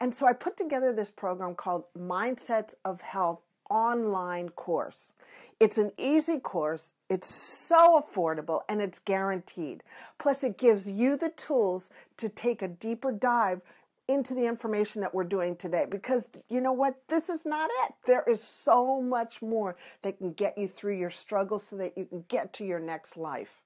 And 0.00 0.12
so 0.12 0.26
I 0.26 0.32
put 0.32 0.56
together 0.56 0.92
this 0.92 1.10
program 1.10 1.54
called 1.54 1.84
Mindsets 1.96 2.74
of 2.84 3.00
Health 3.00 3.40
online 3.70 4.50
course. 4.50 5.12
It's 5.60 5.78
an 5.78 5.92
easy 5.98 6.38
course, 6.38 6.94
it's 7.08 7.32
so 7.32 8.00
affordable, 8.00 8.60
and 8.68 8.80
it's 8.80 8.98
guaranteed. 8.98 9.82
Plus, 10.18 10.44
it 10.44 10.58
gives 10.58 10.88
you 10.88 11.16
the 11.16 11.30
tools 11.30 11.90
to 12.16 12.28
take 12.28 12.62
a 12.62 12.68
deeper 12.68 13.12
dive 13.12 13.60
into 14.06 14.34
the 14.34 14.46
information 14.46 15.00
that 15.00 15.14
we're 15.14 15.24
doing 15.24 15.56
today 15.56 15.86
because 15.88 16.28
you 16.48 16.60
know 16.60 16.72
what? 16.72 16.96
This 17.08 17.30
is 17.30 17.46
not 17.46 17.70
it. 17.84 17.94
There 18.06 18.24
is 18.26 18.42
so 18.42 19.00
much 19.00 19.40
more 19.40 19.76
that 20.02 20.18
can 20.18 20.32
get 20.32 20.58
you 20.58 20.68
through 20.68 20.98
your 20.98 21.10
struggles 21.10 21.68
so 21.68 21.76
that 21.76 21.96
you 21.96 22.04
can 22.04 22.24
get 22.28 22.52
to 22.54 22.64
your 22.64 22.80
next 22.80 23.16
life 23.16 23.62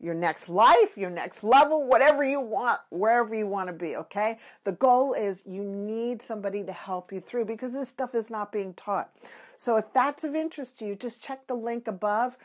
your 0.00 0.14
next 0.14 0.48
life, 0.48 0.96
your 0.96 1.10
next 1.10 1.42
level, 1.42 1.86
whatever 1.86 2.24
you 2.24 2.40
want, 2.40 2.80
wherever 2.90 3.34
you 3.34 3.46
want 3.46 3.68
to 3.68 3.72
be, 3.72 3.96
okay? 3.96 4.38
The 4.64 4.72
goal 4.72 5.14
is 5.14 5.42
you 5.44 5.64
need 5.64 6.22
somebody 6.22 6.62
to 6.64 6.72
help 6.72 7.12
you 7.12 7.20
through 7.20 7.46
because 7.46 7.72
this 7.72 7.88
stuff 7.88 8.14
is 8.14 8.30
not 8.30 8.52
being 8.52 8.74
taught. 8.74 9.10
So 9.56 9.76
if 9.76 9.92
that's 9.92 10.22
of 10.22 10.34
interest 10.34 10.78
to 10.78 10.86
you, 10.86 10.94
just 10.94 11.22
check 11.22 11.46
the 11.46 11.54
link 11.54 11.88
above 11.88 12.36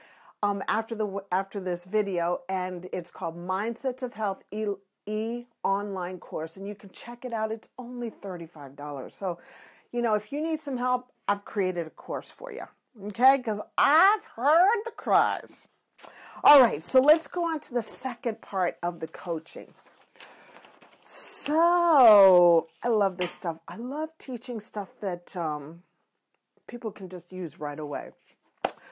um, 0.42 0.64
after 0.68 0.96
the 0.96 1.24
after 1.32 1.60
this 1.60 1.86
video 1.86 2.42
and 2.50 2.88
it's 2.92 3.12
called 3.12 3.38
Mindsets 3.38 4.04
of 4.04 4.14
Health 4.14 4.44
e, 4.52 4.66
e 5.06 5.46
online 5.64 6.18
course 6.18 6.58
and 6.58 6.68
you 6.68 6.76
can 6.76 6.90
check 6.90 7.24
it 7.24 7.34
out. 7.34 7.52
It's 7.52 7.70
only 7.78 8.10
$35. 8.10 9.12
So, 9.12 9.38
you 9.92 10.02
know, 10.02 10.16
if 10.16 10.32
you 10.32 10.42
need 10.42 10.60
some 10.60 10.78
help, 10.78 11.12
I've 11.28 11.46
created 11.46 11.86
a 11.86 11.92
course 11.92 12.32
for 12.32 12.52
you. 12.52 12.64
Okay, 13.06 13.38
because 13.38 13.62
I've 13.78 14.26
heard 14.36 14.82
the 14.86 14.92
cries. 14.92 15.68
All 16.46 16.60
right, 16.60 16.84
so 16.84 17.00
let's 17.00 17.28
go 17.28 17.46
on 17.46 17.62
to 17.62 17.74
the 17.74 17.82
second 17.82 18.42
part 18.42 18.78
of 18.84 19.00
the 19.00 19.08
coaching. 19.08 19.74
So 21.02 22.68
I 22.84 22.90
love 22.90 23.18
this 23.18 23.32
stuff. 23.32 23.60
I 23.66 23.78
love 23.78 24.10
teaching 24.18 24.60
stuff 24.60 24.92
that 25.00 25.38
um, 25.38 25.84
people 26.68 26.92
can 26.92 27.08
just 27.08 27.32
use 27.32 27.62
right 27.62 27.80
away. 27.80 28.10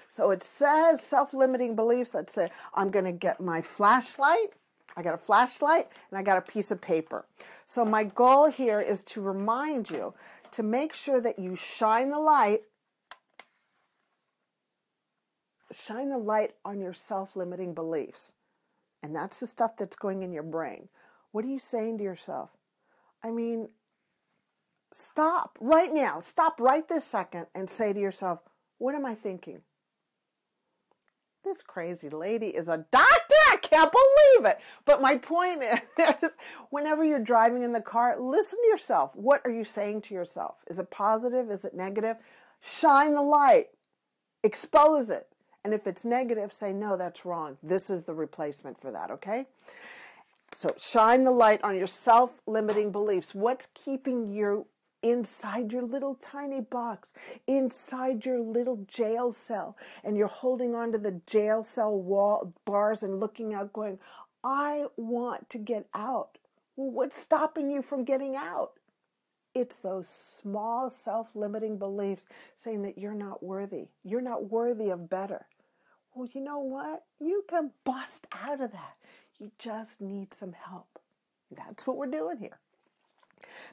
So 0.10 0.32
it 0.32 0.44
says 0.44 1.02
self 1.02 1.34
limiting 1.34 1.76
beliefs. 1.76 2.14
Let's 2.14 2.34
say 2.34 2.50
I'm 2.74 2.90
going 2.90 3.06
to 3.06 3.12
get 3.12 3.42
my 3.42 3.60
flashlight. 3.62 4.54
I 4.96 5.02
got 5.02 5.14
a 5.14 5.18
flashlight 5.18 5.90
and 6.10 6.18
I 6.18 6.24
got 6.24 6.38
a 6.38 6.52
piece 6.52 6.72
of 6.72 6.80
paper. 6.80 7.26
So 7.66 7.84
my 7.84 8.06
goal 8.06 8.50
here 8.50 8.80
is 8.80 9.04
to 9.04 9.22
remind 9.22 9.90
you 9.90 10.14
to 10.52 10.64
make 10.64 10.94
sure 10.94 11.20
that 11.20 11.38
you 11.38 11.58
shine 11.58 12.12
the 12.12 12.20
light 12.20 12.62
shine 15.72 16.10
the 16.10 16.18
light 16.18 16.52
on 16.64 16.80
your 16.80 16.94
self-limiting 16.94 17.74
beliefs. 17.74 18.34
And 19.04 19.16
that's 19.16 19.40
the 19.40 19.48
stuff 19.48 19.78
that's 19.78 19.96
going 19.96 20.24
in 20.24 20.32
your 20.32 20.44
brain. 20.44 20.90
What 21.32 21.46
are 21.46 21.50
you 21.50 21.60
saying 21.60 21.98
to 21.98 22.04
yourself? 22.04 22.52
I 23.24 23.32
mean, 23.32 23.70
stop 24.92 25.58
right 25.62 25.94
now. 25.94 26.20
Stop 26.20 26.60
right 26.60 26.88
this 26.88 27.04
second 27.04 27.48
and 27.56 27.70
say 27.70 27.94
to 27.94 28.00
yourself, 28.00 28.40
what 28.78 28.96
am 28.96 29.06
I 29.06 29.16
thinking? 29.16 29.62
This 31.44 31.64
crazy 31.64 32.10
lady 32.10 32.48
is 32.48 32.68
a 32.68 32.86
doctor. 32.92 33.36
I 33.52 33.58
can't 33.62 33.92
believe 33.92 34.52
it. 34.52 34.60
But 34.86 35.02
my 35.02 35.18
point 35.18 35.64
is, 36.24 36.38
whenever 36.70 37.04
you're 37.04 37.20
driving 37.20 37.64
in 37.64 37.72
the 37.72 37.82
car, 37.82 38.20
listen 38.20 38.60
to 38.62 38.68
yourself. 38.68 39.16
What 39.16 39.42
are 39.46 39.52
you 39.52 39.64
saying 39.64 40.02
to 40.02 40.14
yourself? 40.14 40.64
Is 40.68 40.80
it 40.80 40.92
positive? 40.92 41.50
Is 41.50 41.66
it 41.66 41.74
negative? 41.74 42.18
Shine 42.62 43.16
the 43.16 43.24
light, 43.24 43.68
expose 44.44 45.10
it. 45.10 45.28
And 45.64 45.74
if 45.74 45.86
it's 45.86 46.06
negative, 46.06 46.52
say, 46.52 46.74
no, 46.74 46.98
that's 46.98 47.26
wrong. 47.26 47.58
This 47.62 47.90
is 47.90 48.04
the 48.04 48.16
replacement 48.16 48.80
for 48.80 48.92
that, 48.92 49.12
okay? 49.12 49.46
So 50.54 50.70
shine 50.78 51.24
the 51.24 51.32
light 51.32 51.64
on 51.64 51.78
your 51.78 51.88
self 51.88 52.42
limiting 52.48 52.92
beliefs. 52.92 53.34
What's 53.34 53.68
keeping 53.74 54.30
you 54.30 54.68
inside 55.04 55.72
your 55.72 55.84
little 55.84 56.16
tiny 56.16 56.62
box, 56.62 57.14
inside 57.48 58.26
your 58.26 58.40
little 58.40 58.86
jail 58.88 59.32
cell, 59.32 59.78
and 60.04 60.18
you're 60.18 60.28
holding 60.28 60.76
on 60.76 60.92
to 60.92 60.98
the 60.98 61.22
jail 61.26 61.64
cell 61.64 61.98
wall 61.98 62.54
bars 62.66 63.04
and 63.04 63.20
looking 63.20 63.54
out, 63.54 63.74
going, 63.74 64.00
I 64.44 64.86
want 64.98 65.50
to 65.52 65.58
get 65.58 65.88
out. 65.94 66.38
Well, 66.76 66.92
what's 66.92 67.18
stopping 67.18 67.70
you 67.70 67.82
from 67.82 68.04
getting 68.04 68.36
out? 68.36 68.74
It's 69.54 69.80
those 69.80 70.08
small 70.08 70.90
self 70.90 71.36
limiting 71.36 71.78
beliefs 71.78 72.26
saying 72.56 72.84
that 72.84 72.98
you're 72.98 73.14
not 73.14 73.44
worthy. 73.44 73.88
You're 74.04 74.22
not 74.22 74.50
worthy 74.50 74.90
of 74.90 75.10
better. 75.10 75.46
Well, 76.22 76.30
you 76.34 76.42
know 76.42 76.60
what? 76.60 77.06
You 77.20 77.44
can 77.50 77.72
bust 77.84 78.28
out 78.44 78.62
of 78.62 78.72
that. 78.74 78.94
You 79.40 79.50
just 79.58 80.02
need 80.02 80.36
some 80.36 80.54
help. 80.54 81.00
That's 81.50 81.88
what 81.88 81.98
we're 81.98 82.12
doing 82.12 82.38
here. 82.38 82.60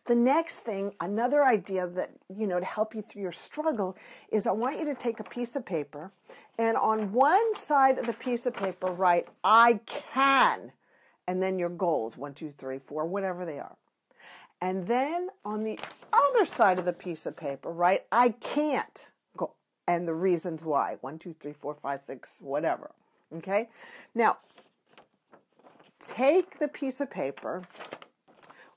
The 0.07 0.15
next 0.15 0.61
thing, 0.61 0.95
another 0.99 1.45
idea 1.45 1.87
that, 1.87 2.11
you 2.35 2.47
know, 2.47 2.59
to 2.59 2.65
help 2.65 2.95
you 2.95 3.03
through 3.03 3.21
your 3.21 3.33
struggle 3.33 3.99
is 4.33 4.47
I 4.47 4.53
want 4.53 4.79
you 4.79 4.87
to 4.87 4.95
take 4.95 5.21
a 5.21 5.25
piece 5.25 5.57
of 5.57 5.67
paper 5.67 6.11
and 6.59 6.79
on 6.79 7.13
one 7.13 7.55
side 7.55 7.99
of 7.99 8.07
the 8.07 8.15
piece 8.15 8.47
of 8.47 8.57
paper 8.57 8.93
write, 8.93 9.29
I 9.45 9.81
can, 9.85 10.73
and 11.27 11.43
then 11.43 11.59
your 11.59 11.69
goals, 11.69 12.17
one, 12.17 12.33
two, 12.33 12.51
three, 12.51 12.79
four, 12.79 13.05
whatever 13.05 13.45
they 13.45 13.59
are. 13.59 13.77
And 14.63 14.87
then 14.87 15.29
on 15.45 15.65
the 15.65 15.79
other 16.15 16.47
side 16.47 16.79
of 16.79 16.87
the 16.87 16.95
piece 16.95 17.27
of 17.27 17.37
paper, 17.37 17.71
write, 17.71 18.07
I 18.11 18.31
can't, 18.31 19.11
and 19.88 20.07
the 20.07 20.14
reasons 20.14 20.64
why, 20.64 20.98
one, 21.01 21.18
two, 21.18 21.35
three, 21.40 21.55
four, 21.55 21.74
five, 21.74 22.01
six, 22.01 22.40
whatever. 22.42 22.90
Okay? 23.35 23.70
Now, 24.14 24.37
take 25.98 26.59
the 26.59 26.68
piece 26.68 27.01
of 27.01 27.11
paper 27.11 27.62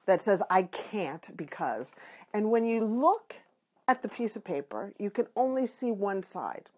that 0.06 0.22
says 0.22 0.42
I 0.50 0.64
can't 0.64 1.36
because. 1.36 1.92
And 2.34 2.50
when 2.50 2.66
you 2.66 2.84
look 2.84 3.36
at 3.90 4.02
the 4.02 4.08
piece 4.08 4.38
of 4.38 4.46
paper, 4.46 4.94
you 4.98 5.10
can 5.10 5.28
only 5.36 5.68
see 5.68 5.92
one 5.92 6.24
side. 6.24 6.70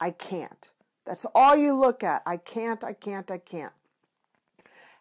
I 0.00 0.10
can't. 0.10 0.72
That's 1.04 1.24
all 1.32 1.56
you 1.56 1.72
look 1.72 2.02
at. 2.02 2.22
I 2.26 2.38
can't, 2.38 2.82
I 2.82 2.92
can't, 2.92 3.30
I 3.30 3.38
can't. 3.38 3.72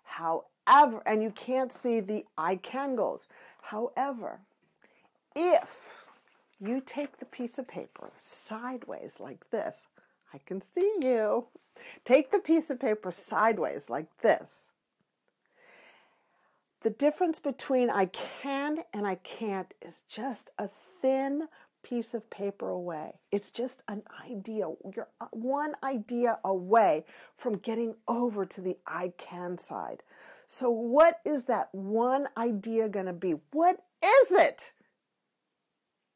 However, 0.04 1.02
and 1.08 1.24
you 1.24 1.32
can't 1.32 1.72
see 1.72 2.02
the 2.02 2.26
I 2.38 2.56
can 2.56 2.96
goals. 2.96 3.26
However, 3.64 4.42
if 5.36 5.99
you 6.60 6.82
take 6.82 7.18
the 7.18 7.26
piece 7.26 7.58
of 7.58 7.68
paper 7.68 8.12
sideways 8.18 9.20
like 9.20 9.50
this, 9.50 9.86
I 10.34 10.40
can 10.46 10.62
see 10.62 10.94
you. 11.02 11.48
Take 12.04 12.32
the 12.32 12.40
piece 12.40 12.70
of 12.70 12.80
paper 12.80 13.12
sideways 13.12 13.90
like 13.90 14.08
this 14.22 14.68
the 16.82 16.90
difference 16.90 17.40
between 17.40 17.90
I 17.90 18.06
can 18.06 18.80
and 18.94 19.06
I 19.06 19.16
can't 19.16 19.74
is 19.82 20.04
just 20.08 20.52
a 20.58 20.68
thin 20.68 21.48
piece 21.84 22.14
of 22.14 22.30
paper 22.30 22.70
away. 22.70 23.20
It's 23.32 23.52
just 23.52 23.84
an 23.88 24.04
idea. 24.30 24.72
You're 24.96 25.10
uh, 25.20 25.28
one 25.32 25.74
idea 25.84 26.40
away 26.44 27.06
from 27.38 27.58
getting 27.58 27.96
over 28.08 28.46
to 28.46 28.62
the 28.62 28.78
I 28.88 29.14
can 29.18 29.58
side. 29.58 30.04
So, 30.46 30.70
what 30.70 31.20
is 31.26 31.46
that 31.46 31.70
one 31.74 32.28
idea 32.38 32.90
going 32.90 33.06
to 33.06 33.14
be? 33.14 33.36
What 33.52 33.80
is 34.04 34.32
it? 34.32 34.72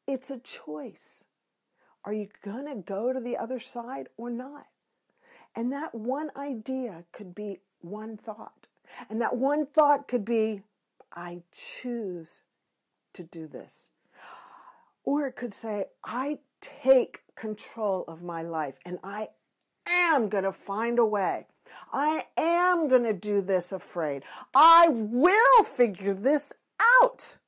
It's 0.06 0.30
a 0.30 0.38
choice. 0.38 1.24
Are 2.04 2.12
you 2.12 2.28
going 2.42 2.66
to 2.66 2.74
go 2.74 3.12
to 3.12 3.20
the 3.20 3.36
other 3.36 3.58
side 3.58 4.08
or 4.16 4.30
not? 4.30 4.66
And 5.56 5.72
that 5.72 5.94
one 5.94 6.30
idea 6.36 7.04
could 7.12 7.34
be 7.34 7.60
one 7.80 8.16
thought. 8.16 8.68
And 9.08 9.20
that 9.22 9.36
one 9.36 9.66
thought 9.66 10.08
could 10.08 10.24
be, 10.24 10.62
I 11.14 11.42
choose 11.52 12.42
to 13.14 13.22
do 13.22 13.46
this. 13.46 13.88
Or 15.04 15.26
it 15.26 15.36
could 15.36 15.54
say, 15.54 15.86
I 16.02 16.38
take 16.60 17.22
control 17.36 18.04
of 18.08 18.22
my 18.22 18.42
life 18.42 18.78
and 18.84 18.98
I 19.02 19.28
am 19.88 20.28
going 20.28 20.44
to 20.44 20.52
find 20.52 20.98
a 20.98 21.04
way. 21.04 21.46
I 21.92 22.26
am 22.36 22.88
going 22.88 23.04
to 23.04 23.12
do 23.12 23.40
this 23.40 23.72
afraid. 23.72 24.22
I 24.54 24.88
will 24.88 25.64
figure 25.64 26.14
this 26.14 26.52
out 27.02 27.38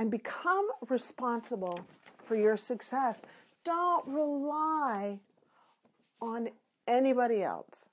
and 0.00 0.10
become 0.10 0.66
responsible 0.88 1.78
for 2.24 2.34
your 2.34 2.56
success. 2.56 3.22
Don't 3.64 4.06
rely 4.08 5.20
on 6.22 6.48
anybody 6.88 7.42
else 7.42 7.90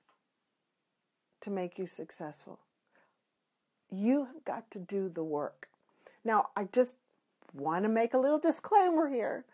to 1.42 1.50
make 1.50 1.78
you 1.78 1.86
successful. 1.86 2.60
You 3.90 4.24
have 4.24 4.42
got 4.42 4.70
to 4.70 4.78
do 4.78 5.10
the 5.10 5.22
work. 5.22 5.68
Now, 6.24 6.46
I 6.56 6.64
just 6.72 6.96
want 7.52 7.84
to 7.84 7.90
make 7.90 8.14
a 8.14 8.18
little 8.18 8.38
disclaimer 8.38 9.10
here. 9.10 9.44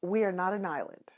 We 0.00 0.24
are 0.24 0.32
not 0.32 0.54
an 0.54 0.64
island. 0.64 1.12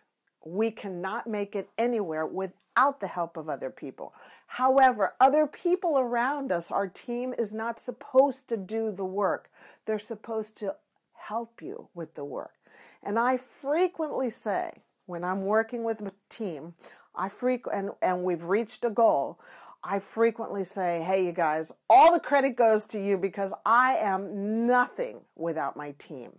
We 0.45 0.71
cannot 0.71 1.27
make 1.27 1.55
it 1.55 1.69
anywhere 1.77 2.27
without 2.27 3.01
the 3.01 3.07
help 3.07 3.37
of 3.37 3.49
other 3.49 3.71
people. 3.71 4.15
However, 4.47 5.15
other 5.21 5.47
people 5.47 5.99
around 5.99 6.51
us, 6.51 6.71
our 6.71 6.89
team 6.89 7.35
is 7.39 7.55
not 7.55 7.79
supposed 7.79 8.49
to 8.49 8.57
do 8.57 8.91
the 8.91 9.05
work. 9.05 9.51
They're 9.85 9.99
supposed 9.99 10.57
to 10.59 10.77
help 11.13 11.61
you 11.63 11.89
with 11.95 12.15
the 12.15 12.25
work. 12.25 12.55
And 13.03 13.19
I 13.19 13.37
frequently 13.37 14.31
say, 14.31 14.83
when 15.07 15.25
I'm 15.25 15.43
working 15.43 15.85
with 15.85 16.01
a 16.01 16.13
team, 16.29 16.75
I 17.15 17.29
frequent 17.29 17.79
and, 17.79 17.91
and 18.01 18.25
we've 18.25 18.45
reached 18.45 18.85
a 18.85 18.91
goal, 18.91 19.39
I 19.83 19.99
frequently 19.99 20.65
say, 20.65 21.03
hey, 21.03 21.25
you 21.25 21.33
guys, 21.33 21.73
all 21.89 22.13
the 22.13 22.21
credit 22.21 22.57
goes 22.57 22.87
to 22.87 23.01
you 23.01 23.17
because 23.17 23.55
I 23.65 23.95
am 23.95 24.67
nothing 24.67 25.21
without 25.37 25.77
my 25.77 25.93
team. 25.93 26.33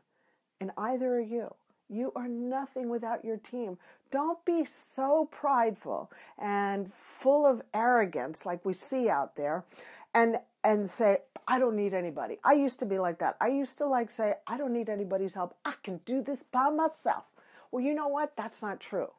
And 0.60 0.72
either 0.78 1.16
are 1.16 1.22
you. 1.22 1.54
You 1.92 2.14
are 2.16 2.30
nothing 2.30 2.90
without 2.90 3.26
your 3.26 3.36
team. 3.36 3.78
Don't 4.12 4.44
be 4.46 4.64
so 4.64 5.28
prideful 5.30 6.10
and 6.38 6.92
full 6.92 7.46
of 7.46 7.62
arrogance 7.74 8.46
like 8.46 8.64
we 8.64 8.74
see 8.74 9.10
out 9.10 9.36
there 9.36 9.66
and 10.14 10.38
and 10.64 10.90
say, 10.90 11.18
I 11.48 11.60
don't 11.60 11.76
need 11.76 11.94
anybody. 11.94 12.38
I 12.44 12.54
used 12.54 12.80
to 12.80 12.86
be 12.86 12.98
like 13.00 13.20
that. 13.20 13.36
I 13.42 13.48
used 13.48 13.78
to 13.80 13.88
like 13.88 14.10
say, 14.10 14.36
I 14.48 14.58
don't 14.58 14.74
need 14.74 14.90
anybody's 14.90 15.36
help. 15.36 15.56
I 15.66 15.74
can 15.84 16.00
do 16.06 16.22
this 16.22 16.44
by 16.44 16.70
myself. 16.70 17.26
Well, 17.72 17.84
you 17.84 17.94
know 17.94 18.08
what? 18.08 18.38
That's 18.38 18.62
not 18.62 18.80
true. 18.80 19.12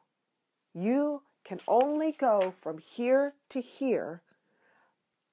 You 0.73 1.21
can 1.43 1.59
only 1.67 2.11
go 2.11 2.53
from 2.59 2.77
here 2.79 3.35
to 3.49 3.61
here 3.61 4.21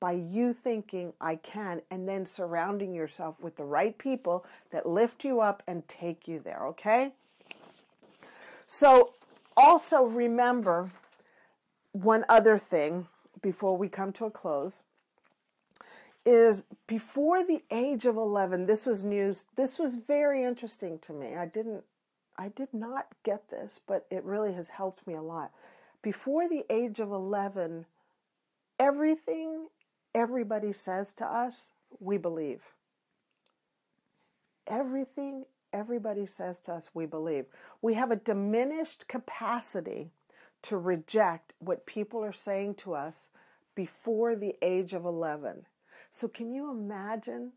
by 0.01 0.13
you 0.13 0.53
thinking 0.53 1.13
I 1.21 1.37
can 1.37 1.83
and 1.91 2.09
then 2.09 2.27
surrounding 2.27 2.95
yourself 2.95 3.37
with 3.41 3.57
the 3.57 3.65
right 3.65 3.97
people 3.97 4.45
that 4.71 4.89
lift 4.89 5.25
you 5.25 5.41
up 5.41 5.63
and 5.69 5.87
take 5.87 6.27
you 6.27 6.41
there, 6.41 6.67
okay? 6.69 7.13
So 8.73 9.15
also 9.57 10.05
remember 10.05 10.91
one 11.93 12.25
other 12.29 12.57
thing 12.57 13.09
before 13.43 13.77
we 13.77 13.89
come 13.89 14.13
to 14.13 14.27
a 14.27 14.31
close 14.31 14.85
is 16.25 16.65
before 16.87 17.43
the 17.45 17.63
age 17.71 18.05
of 18.05 18.17
11 18.17 18.67
this 18.67 18.85
was 18.87 19.03
news 19.03 19.47
this 19.57 19.79
was 19.79 19.95
very 19.95 20.45
interesting 20.45 20.99
to 20.99 21.15
me 21.15 21.35
i 21.35 21.47
didn't 21.47 21.83
I 22.41 22.49
did 22.49 22.73
not 22.73 23.09
get 23.23 23.51
this, 23.51 23.79
but 23.87 24.07
it 24.11 24.25
really 24.25 24.55
has 24.55 24.71
helped 24.71 25.07
me 25.07 25.13
a 25.13 25.21
lot. 25.21 25.53
Before 26.01 26.49
the 26.49 26.65
age 26.71 26.99
of 26.99 27.13
11, 27.13 27.85
everything 28.79 29.69
everybody 30.15 30.73
says 30.73 31.13
to 31.15 31.27
us, 31.27 31.73
we 31.99 32.17
believe. 32.17 32.63
Everything 34.67 35.45
everybody 35.73 36.27
says 36.27 36.61
to 36.61 36.73
us, 36.73 36.91
we 36.95 37.07
believe. 37.07 37.47
We 37.83 37.95
have 37.95 38.11
a 38.11 38.17
diminished 38.17 39.09
capacity 39.09 40.11
to 40.63 40.77
reject 40.77 41.55
what 41.59 41.87
people 41.87 42.23
are 42.25 42.33
saying 42.33 42.75
to 42.77 42.95
us 42.95 43.31
before 43.75 44.37
the 44.37 44.57
age 44.63 44.93
of 44.93 45.05
11. 45.05 45.67
So, 46.11 46.29
can 46.29 46.53
you 46.53 46.71
imagine 46.71 47.53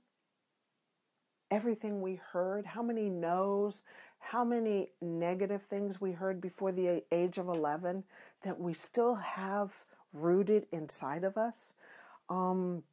everything 1.52 2.02
we 2.02 2.20
heard? 2.32 2.66
How 2.66 2.82
many 2.82 3.10
no's, 3.10 3.84
how 4.20 4.44
many 4.44 4.90
negative 5.02 5.62
things 5.62 6.00
we 6.00 6.12
heard 6.12 6.40
before 6.40 6.72
the 6.72 7.04
age 7.12 7.38
of 7.38 7.48
11 7.48 8.04
that 8.44 8.60
we 8.60 8.74
still 8.74 9.16
have 9.16 9.86
rooted 10.14 10.68
inside 10.72 11.24
of 11.24 11.38
us? 11.38 11.74
Um, 12.30 12.84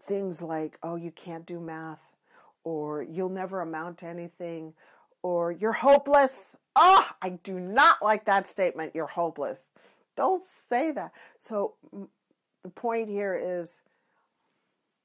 things 0.00 0.42
like, 0.42 0.78
oh, 0.82 0.96
you 0.96 1.10
can't 1.10 1.46
do 1.46 1.60
math, 1.60 2.15
or 2.66 3.04
you'll 3.04 3.28
never 3.28 3.60
amount 3.60 3.98
to 3.98 4.06
anything, 4.06 4.74
or 5.22 5.52
you're 5.52 5.70
hopeless. 5.70 6.56
Oh, 6.74 7.08
I 7.22 7.30
do 7.30 7.60
not 7.60 8.02
like 8.02 8.24
that 8.24 8.44
statement. 8.44 8.90
You're 8.92 9.06
hopeless. 9.06 9.72
Don't 10.16 10.42
say 10.42 10.90
that. 10.90 11.12
So, 11.38 11.74
the 12.64 12.70
point 12.70 13.08
here 13.08 13.40
is 13.40 13.82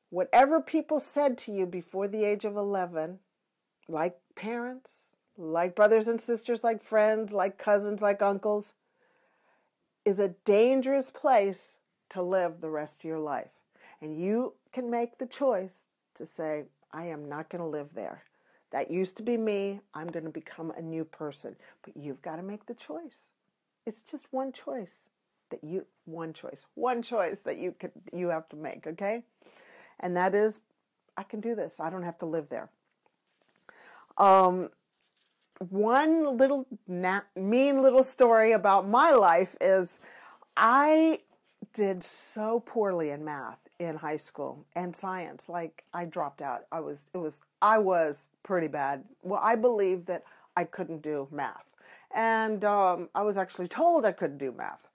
whatever 0.09 0.59
people 0.59 0.99
said 0.99 1.37
to 1.37 1.51
you 1.51 1.67
before 1.67 2.07
the 2.07 2.23
age 2.23 2.45
of 2.45 2.55
11, 2.55 3.19
like 3.87 4.17
parents, 4.35 5.15
like 5.37 5.75
brothers 5.75 6.07
and 6.07 6.19
sisters, 6.19 6.63
like 6.63 6.81
friends, 6.81 7.31
like 7.31 7.59
cousins, 7.59 8.01
like 8.01 8.23
uncles, 8.23 8.73
is 10.03 10.19
a 10.19 10.29
dangerous 10.45 11.11
place 11.11 11.77
to 12.09 12.23
live 12.23 12.59
the 12.59 12.71
rest 12.71 13.01
of 13.01 13.07
your 13.07 13.19
life. 13.19 13.51
And 14.01 14.19
you 14.19 14.55
can 14.73 14.89
make 14.89 15.19
the 15.19 15.27
choice 15.27 15.85
to 16.15 16.25
say, 16.25 16.63
I 16.93 17.05
am 17.05 17.27
not 17.27 17.49
going 17.49 17.61
to 17.61 17.67
live 17.67 17.89
there. 17.93 18.23
That 18.71 18.89
used 18.89 19.17
to 19.17 19.23
be 19.23 19.37
me. 19.37 19.81
I'm 19.93 20.07
going 20.07 20.23
to 20.23 20.31
become 20.31 20.71
a 20.71 20.81
new 20.81 21.03
person. 21.03 21.55
But 21.83 21.97
you've 21.97 22.21
got 22.21 22.37
to 22.37 22.43
make 22.43 22.65
the 22.65 22.73
choice. 22.73 23.31
It's 23.85 24.01
just 24.01 24.27
one 24.31 24.51
choice 24.51 25.09
that 25.49 25.63
you 25.63 25.85
one 26.05 26.33
choice, 26.33 26.65
one 26.75 27.01
choice 27.01 27.43
that 27.43 27.57
you 27.57 27.75
could 27.77 27.91
you 28.13 28.29
have 28.29 28.47
to 28.49 28.55
make, 28.55 28.87
okay? 28.87 29.23
And 29.99 30.15
that 30.17 30.33
is 30.33 30.61
I 31.17 31.23
can 31.23 31.41
do 31.41 31.55
this. 31.55 31.79
I 31.79 31.89
don't 31.89 32.03
have 32.03 32.17
to 32.19 32.25
live 32.25 32.49
there. 32.49 32.69
Um 34.17 34.69
one 35.69 36.37
little 36.37 36.65
na- 36.87 37.21
mean 37.35 37.81
little 37.81 38.03
story 38.03 38.53
about 38.53 38.87
my 38.87 39.11
life 39.11 39.55
is 39.61 39.99
I 40.57 41.19
did 41.73 42.03
so 42.03 42.61
poorly 42.61 43.11
in 43.11 43.23
math 43.23 43.59
in 43.81 43.95
high 43.97 44.17
school 44.17 44.63
and 44.75 44.95
science 44.95 45.49
like 45.49 45.83
I 45.91 46.05
dropped 46.05 46.41
out. 46.41 46.61
I 46.71 46.79
was 46.79 47.09
it 47.13 47.17
was 47.17 47.41
I 47.61 47.79
was 47.79 48.27
pretty 48.43 48.67
bad. 48.67 49.03
Well, 49.23 49.39
I 49.43 49.55
believed 49.55 50.05
that 50.05 50.23
I 50.55 50.65
couldn't 50.65 51.01
do 51.01 51.27
math. 51.31 51.71
And 52.13 52.63
um, 52.63 53.09
I 53.15 53.23
was 53.23 53.37
actually 53.37 53.67
told 53.67 54.05
I 54.05 54.11
couldn't 54.11 54.37
do 54.37 54.51
math 54.51 54.87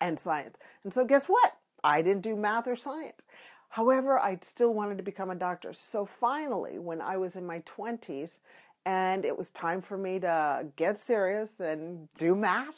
and 0.00 0.18
science. 0.18 0.58
And 0.84 0.92
so, 0.92 1.04
guess 1.04 1.26
what? 1.26 1.56
I 1.82 2.02
didn't 2.02 2.22
do 2.22 2.36
math 2.36 2.68
or 2.68 2.76
science. 2.76 3.26
However, 3.70 4.18
I 4.18 4.38
still 4.42 4.72
wanted 4.72 4.98
to 4.98 5.04
become 5.04 5.30
a 5.30 5.34
doctor. 5.34 5.72
So, 5.72 6.04
finally, 6.04 6.78
when 6.78 7.00
I 7.00 7.16
was 7.16 7.34
in 7.34 7.46
my 7.46 7.60
20s 7.60 8.38
and 8.86 9.24
it 9.24 9.36
was 9.36 9.50
time 9.50 9.80
for 9.80 9.98
me 9.98 10.20
to 10.20 10.66
get 10.76 10.98
serious 10.98 11.58
and 11.58 12.08
do 12.16 12.36
math 12.36 12.74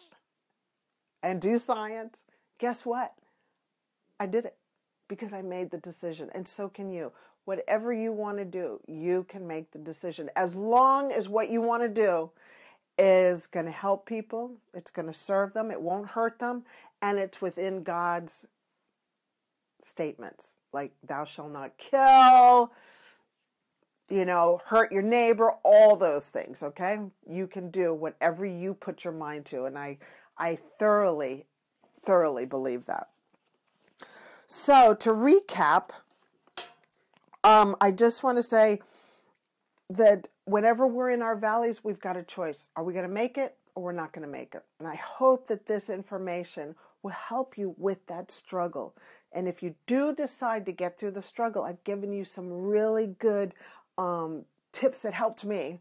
and 1.23 1.41
do 1.41 1.59
science, 1.59 2.23
guess 2.59 2.87
what? 2.87 3.13
I 4.19 4.27
did 4.27 4.47
it 4.47 4.57
because 5.09 5.33
I 5.33 5.43
made 5.43 5.71
the 5.71 5.79
decision. 5.79 6.31
And 6.35 6.47
so 6.47 6.69
can 6.69 6.91
you. 6.91 7.13
Whatever 7.45 7.93
you 7.93 8.13
want 8.13 8.39
to 8.39 8.45
do, 8.45 8.81
you 8.89 9.25
can 9.29 9.47
make 9.47 9.71
the 9.71 9.79
decision. 9.79 10.31
As 10.35 10.57
long 10.57 11.13
as 11.13 11.29
what 11.29 11.49
you 11.49 11.63
want 11.63 11.83
to 11.83 11.89
do 11.89 12.31
is 12.99 13.47
going 13.47 13.67
to 13.67 13.73
help 13.73 14.07
people, 14.07 14.57
it's 14.75 14.91
going 14.91 15.07
to 15.07 15.15
serve 15.15 15.53
them, 15.53 15.71
it 15.71 15.81
won't 15.81 16.09
hurt 16.09 16.39
them, 16.39 16.65
and 17.01 17.19
it's 17.19 17.41
within 17.41 17.83
God's 17.83 18.47
statements 19.83 20.59
like 20.73 20.93
thou 21.07 21.25
shalt 21.25 21.53
not 21.53 21.77
kill, 21.79 22.73
you 24.09 24.25
know, 24.25 24.61
hurt 24.67 24.91
your 24.91 25.03
neighbor, 25.03 25.53
all 25.65 25.97
those 25.97 26.31
things, 26.31 26.63
okay? 26.63 26.99
You 27.29 27.47
can 27.47 27.71
do 27.71 27.93
whatever 27.95 28.45
you 28.45 28.75
put 28.75 29.05
your 29.05 29.13
mind 29.13 29.45
to 29.47 29.65
and 29.65 29.79
I 29.79 29.99
I 30.39 30.57
thoroughly 30.57 31.47
thoroughly 32.05 32.47
believe 32.47 32.87
that. 32.87 33.09
So, 34.49 34.95
to 34.95 35.11
recap, 35.11 35.91
um, 37.43 37.75
I 37.81 37.91
just 37.91 38.23
want 38.23 38.39
to 38.39 38.45
say 38.45 38.81
that 39.91 40.29
whenever 40.45 40.87
we're 40.87 41.11
in 41.11 41.21
our 41.21 41.35
valleys, 41.35 41.83
we've 41.83 42.01
got 42.01 42.17
a 42.17 42.23
choice. 42.23 42.69
Are 42.77 42.85
we 42.85 42.93
going 42.93 43.09
to 43.09 43.13
make 43.13 43.37
it 43.39 43.57
or 43.75 43.83
we're 43.83 43.93
not 43.93 44.13
going 44.13 44.25
to 44.25 44.31
make 44.31 44.55
it? 44.55 44.65
And 44.79 44.87
I 44.87 44.95
hope 44.95 45.49
that 45.49 45.67
this 45.67 45.91
information 45.91 46.77
will 47.03 47.11
help 47.11 47.59
you 47.59 47.75
with 47.77 48.07
that 48.07 48.31
struggle. 48.31 48.95
And 49.33 49.49
if 49.49 49.65
you 49.65 49.75
do 49.85 50.15
decide 50.15 50.65
to 50.67 50.73
get 50.73 50.97
through 50.97 51.13
the 51.13 51.23
struggle, 51.23 51.65
I've 51.65 51.83
given 51.83 52.13
you 52.13 52.25
some 52.25 52.53
really 52.53 53.09
good 53.19 53.53
um, 53.99 54.45
tips 54.71 55.03
that 55.03 55.13
helped 55.13 55.45
me. 55.45 55.81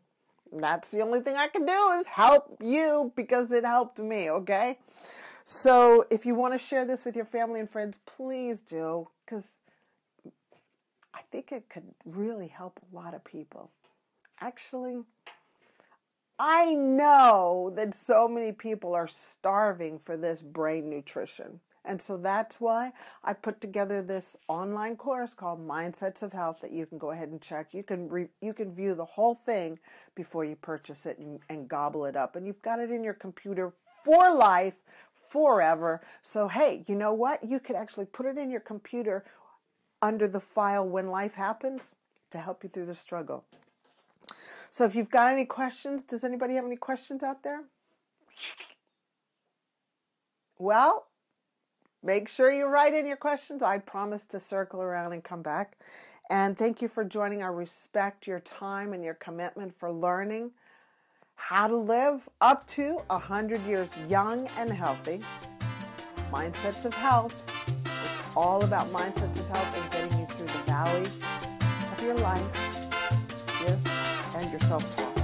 That's 0.51 0.89
the 0.89 1.01
only 1.01 1.19
thing 1.19 1.35
I 1.35 1.47
can 1.47 1.65
do 1.65 1.89
is 1.99 2.07
help 2.07 2.57
you 2.63 3.11
because 3.15 3.51
it 3.51 3.63
helped 3.63 3.99
me, 3.99 4.31
okay? 4.31 4.79
So 5.47 6.07
if 6.09 6.25
you 6.25 6.33
want 6.33 6.53
to 6.53 6.57
share 6.57 6.85
this 6.85 7.05
with 7.05 7.15
your 7.15 7.23
family 7.23 7.59
and 7.59 7.69
friends, 7.69 7.99
please 8.07 8.61
do 8.61 9.07
because 9.23 9.59
I 11.13 11.21
think 11.31 11.51
it 11.51 11.69
could 11.69 11.93
really 12.03 12.47
help 12.47 12.79
a 12.79 12.95
lot 12.95 13.13
of 13.13 13.23
people. 13.23 13.69
Actually, 14.41 15.03
I 16.39 16.73
know 16.73 17.71
that 17.75 17.93
so 17.93 18.27
many 18.27 18.53
people 18.53 18.95
are 18.95 19.07
starving 19.07 19.99
for 19.99 20.17
this 20.17 20.41
brain 20.41 20.89
nutrition. 20.89 21.59
And 21.85 22.01
so 22.01 22.17
that's 22.17 22.59
why 22.59 22.91
I 23.23 23.33
put 23.33 23.61
together 23.61 24.01
this 24.01 24.35
online 24.47 24.95
course 24.97 25.33
called 25.33 25.65
Mindsets 25.65 26.23
of 26.23 26.33
Health 26.33 26.59
that 26.61 26.71
you 26.71 26.85
can 26.85 26.97
go 26.97 27.11
ahead 27.11 27.29
and 27.29 27.41
check. 27.41 27.73
You 27.73 27.83
can 27.83 28.09
re, 28.09 28.27
you 28.41 28.53
can 28.53 28.73
view 28.73 28.95
the 28.95 29.05
whole 29.05 29.35
thing 29.35 29.79
before 30.15 30.43
you 30.43 30.55
purchase 30.55 31.05
it 31.05 31.19
and, 31.19 31.39
and 31.49 31.69
gobble 31.69 32.05
it 32.05 32.15
up. 32.15 32.35
And 32.35 32.47
you've 32.47 32.61
got 32.61 32.79
it 32.79 32.91
in 32.91 33.03
your 33.03 33.13
computer 33.13 33.73
for 34.03 34.33
life, 34.35 34.77
forever. 35.35 35.99
So 36.21 36.47
hey, 36.47 36.85
you 36.87 36.95
know 36.95 37.11
what? 37.11 37.43
You 37.43 37.59
could 37.59 37.75
actually 37.75 38.05
put 38.05 38.25
it 38.25 38.37
in 38.37 38.49
your 38.49 38.61
computer 38.61 39.25
under 40.01 40.29
the 40.29 40.39
file 40.39 40.87
when 40.87 41.09
life 41.09 41.35
happens 41.35 41.97
to 42.31 42.37
help 42.37 42.63
you 42.63 42.69
through 42.69 42.85
the 42.85 42.95
struggle. 42.95 43.43
So 44.69 44.85
if 44.85 44.95
you've 44.95 45.09
got 45.09 45.33
any 45.33 45.43
questions, 45.43 46.05
does 46.05 46.23
anybody 46.23 46.53
have 46.53 46.63
any 46.63 46.77
questions 46.77 47.21
out 47.21 47.43
there? 47.43 47.63
Well, 50.57 51.07
make 52.01 52.29
sure 52.29 52.49
you 52.49 52.67
write 52.67 52.93
in 52.93 53.05
your 53.05 53.17
questions. 53.17 53.61
I 53.61 53.79
promise 53.79 54.23
to 54.27 54.39
circle 54.39 54.81
around 54.81 55.11
and 55.11 55.21
come 55.21 55.41
back. 55.41 55.77
And 56.29 56.57
thank 56.57 56.81
you 56.81 56.87
for 56.87 57.03
joining. 57.03 57.43
I 57.43 57.47
respect 57.47 58.25
your 58.25 58.39
time 58.39 58.93
and 58.93 59.03
your 59.03 59.15
commitment 59.15 59.75
for 59.75 59.91
learning 59.91 60.51
how 61.35 61.67
to 61.67 61.75
live 61.75 62.27
up 62.41 62.65
to 62.67 63.01
100 63.07 63.61
years 63.65 63.97
young 64.07 64.47
and 64.57 64.71
healthy. 64.71 65.21
Mindsets 66.31 66.85
of 66.85 66.93
Health. 66.93 67.35
It's 67.67 68.35
all 68.35 68.63
about 68.63 68.91
mindsets 68.91 69.39
of 69.39 69.47
health 69.49 69.81
and 69.81 69.91
getting 69.91 70.19
you 70.19 70.25
through 70.27 70.47
the 70.47 70.63
valley 70.65 71.05
of 71.91 72.03
your 72.03 72.15
life. 72.15 72.47
Yes 73.61 73.85
and 74.35 74.49
your 74.51 74.59
self 74.61 74.89
talk. 74.95 75.14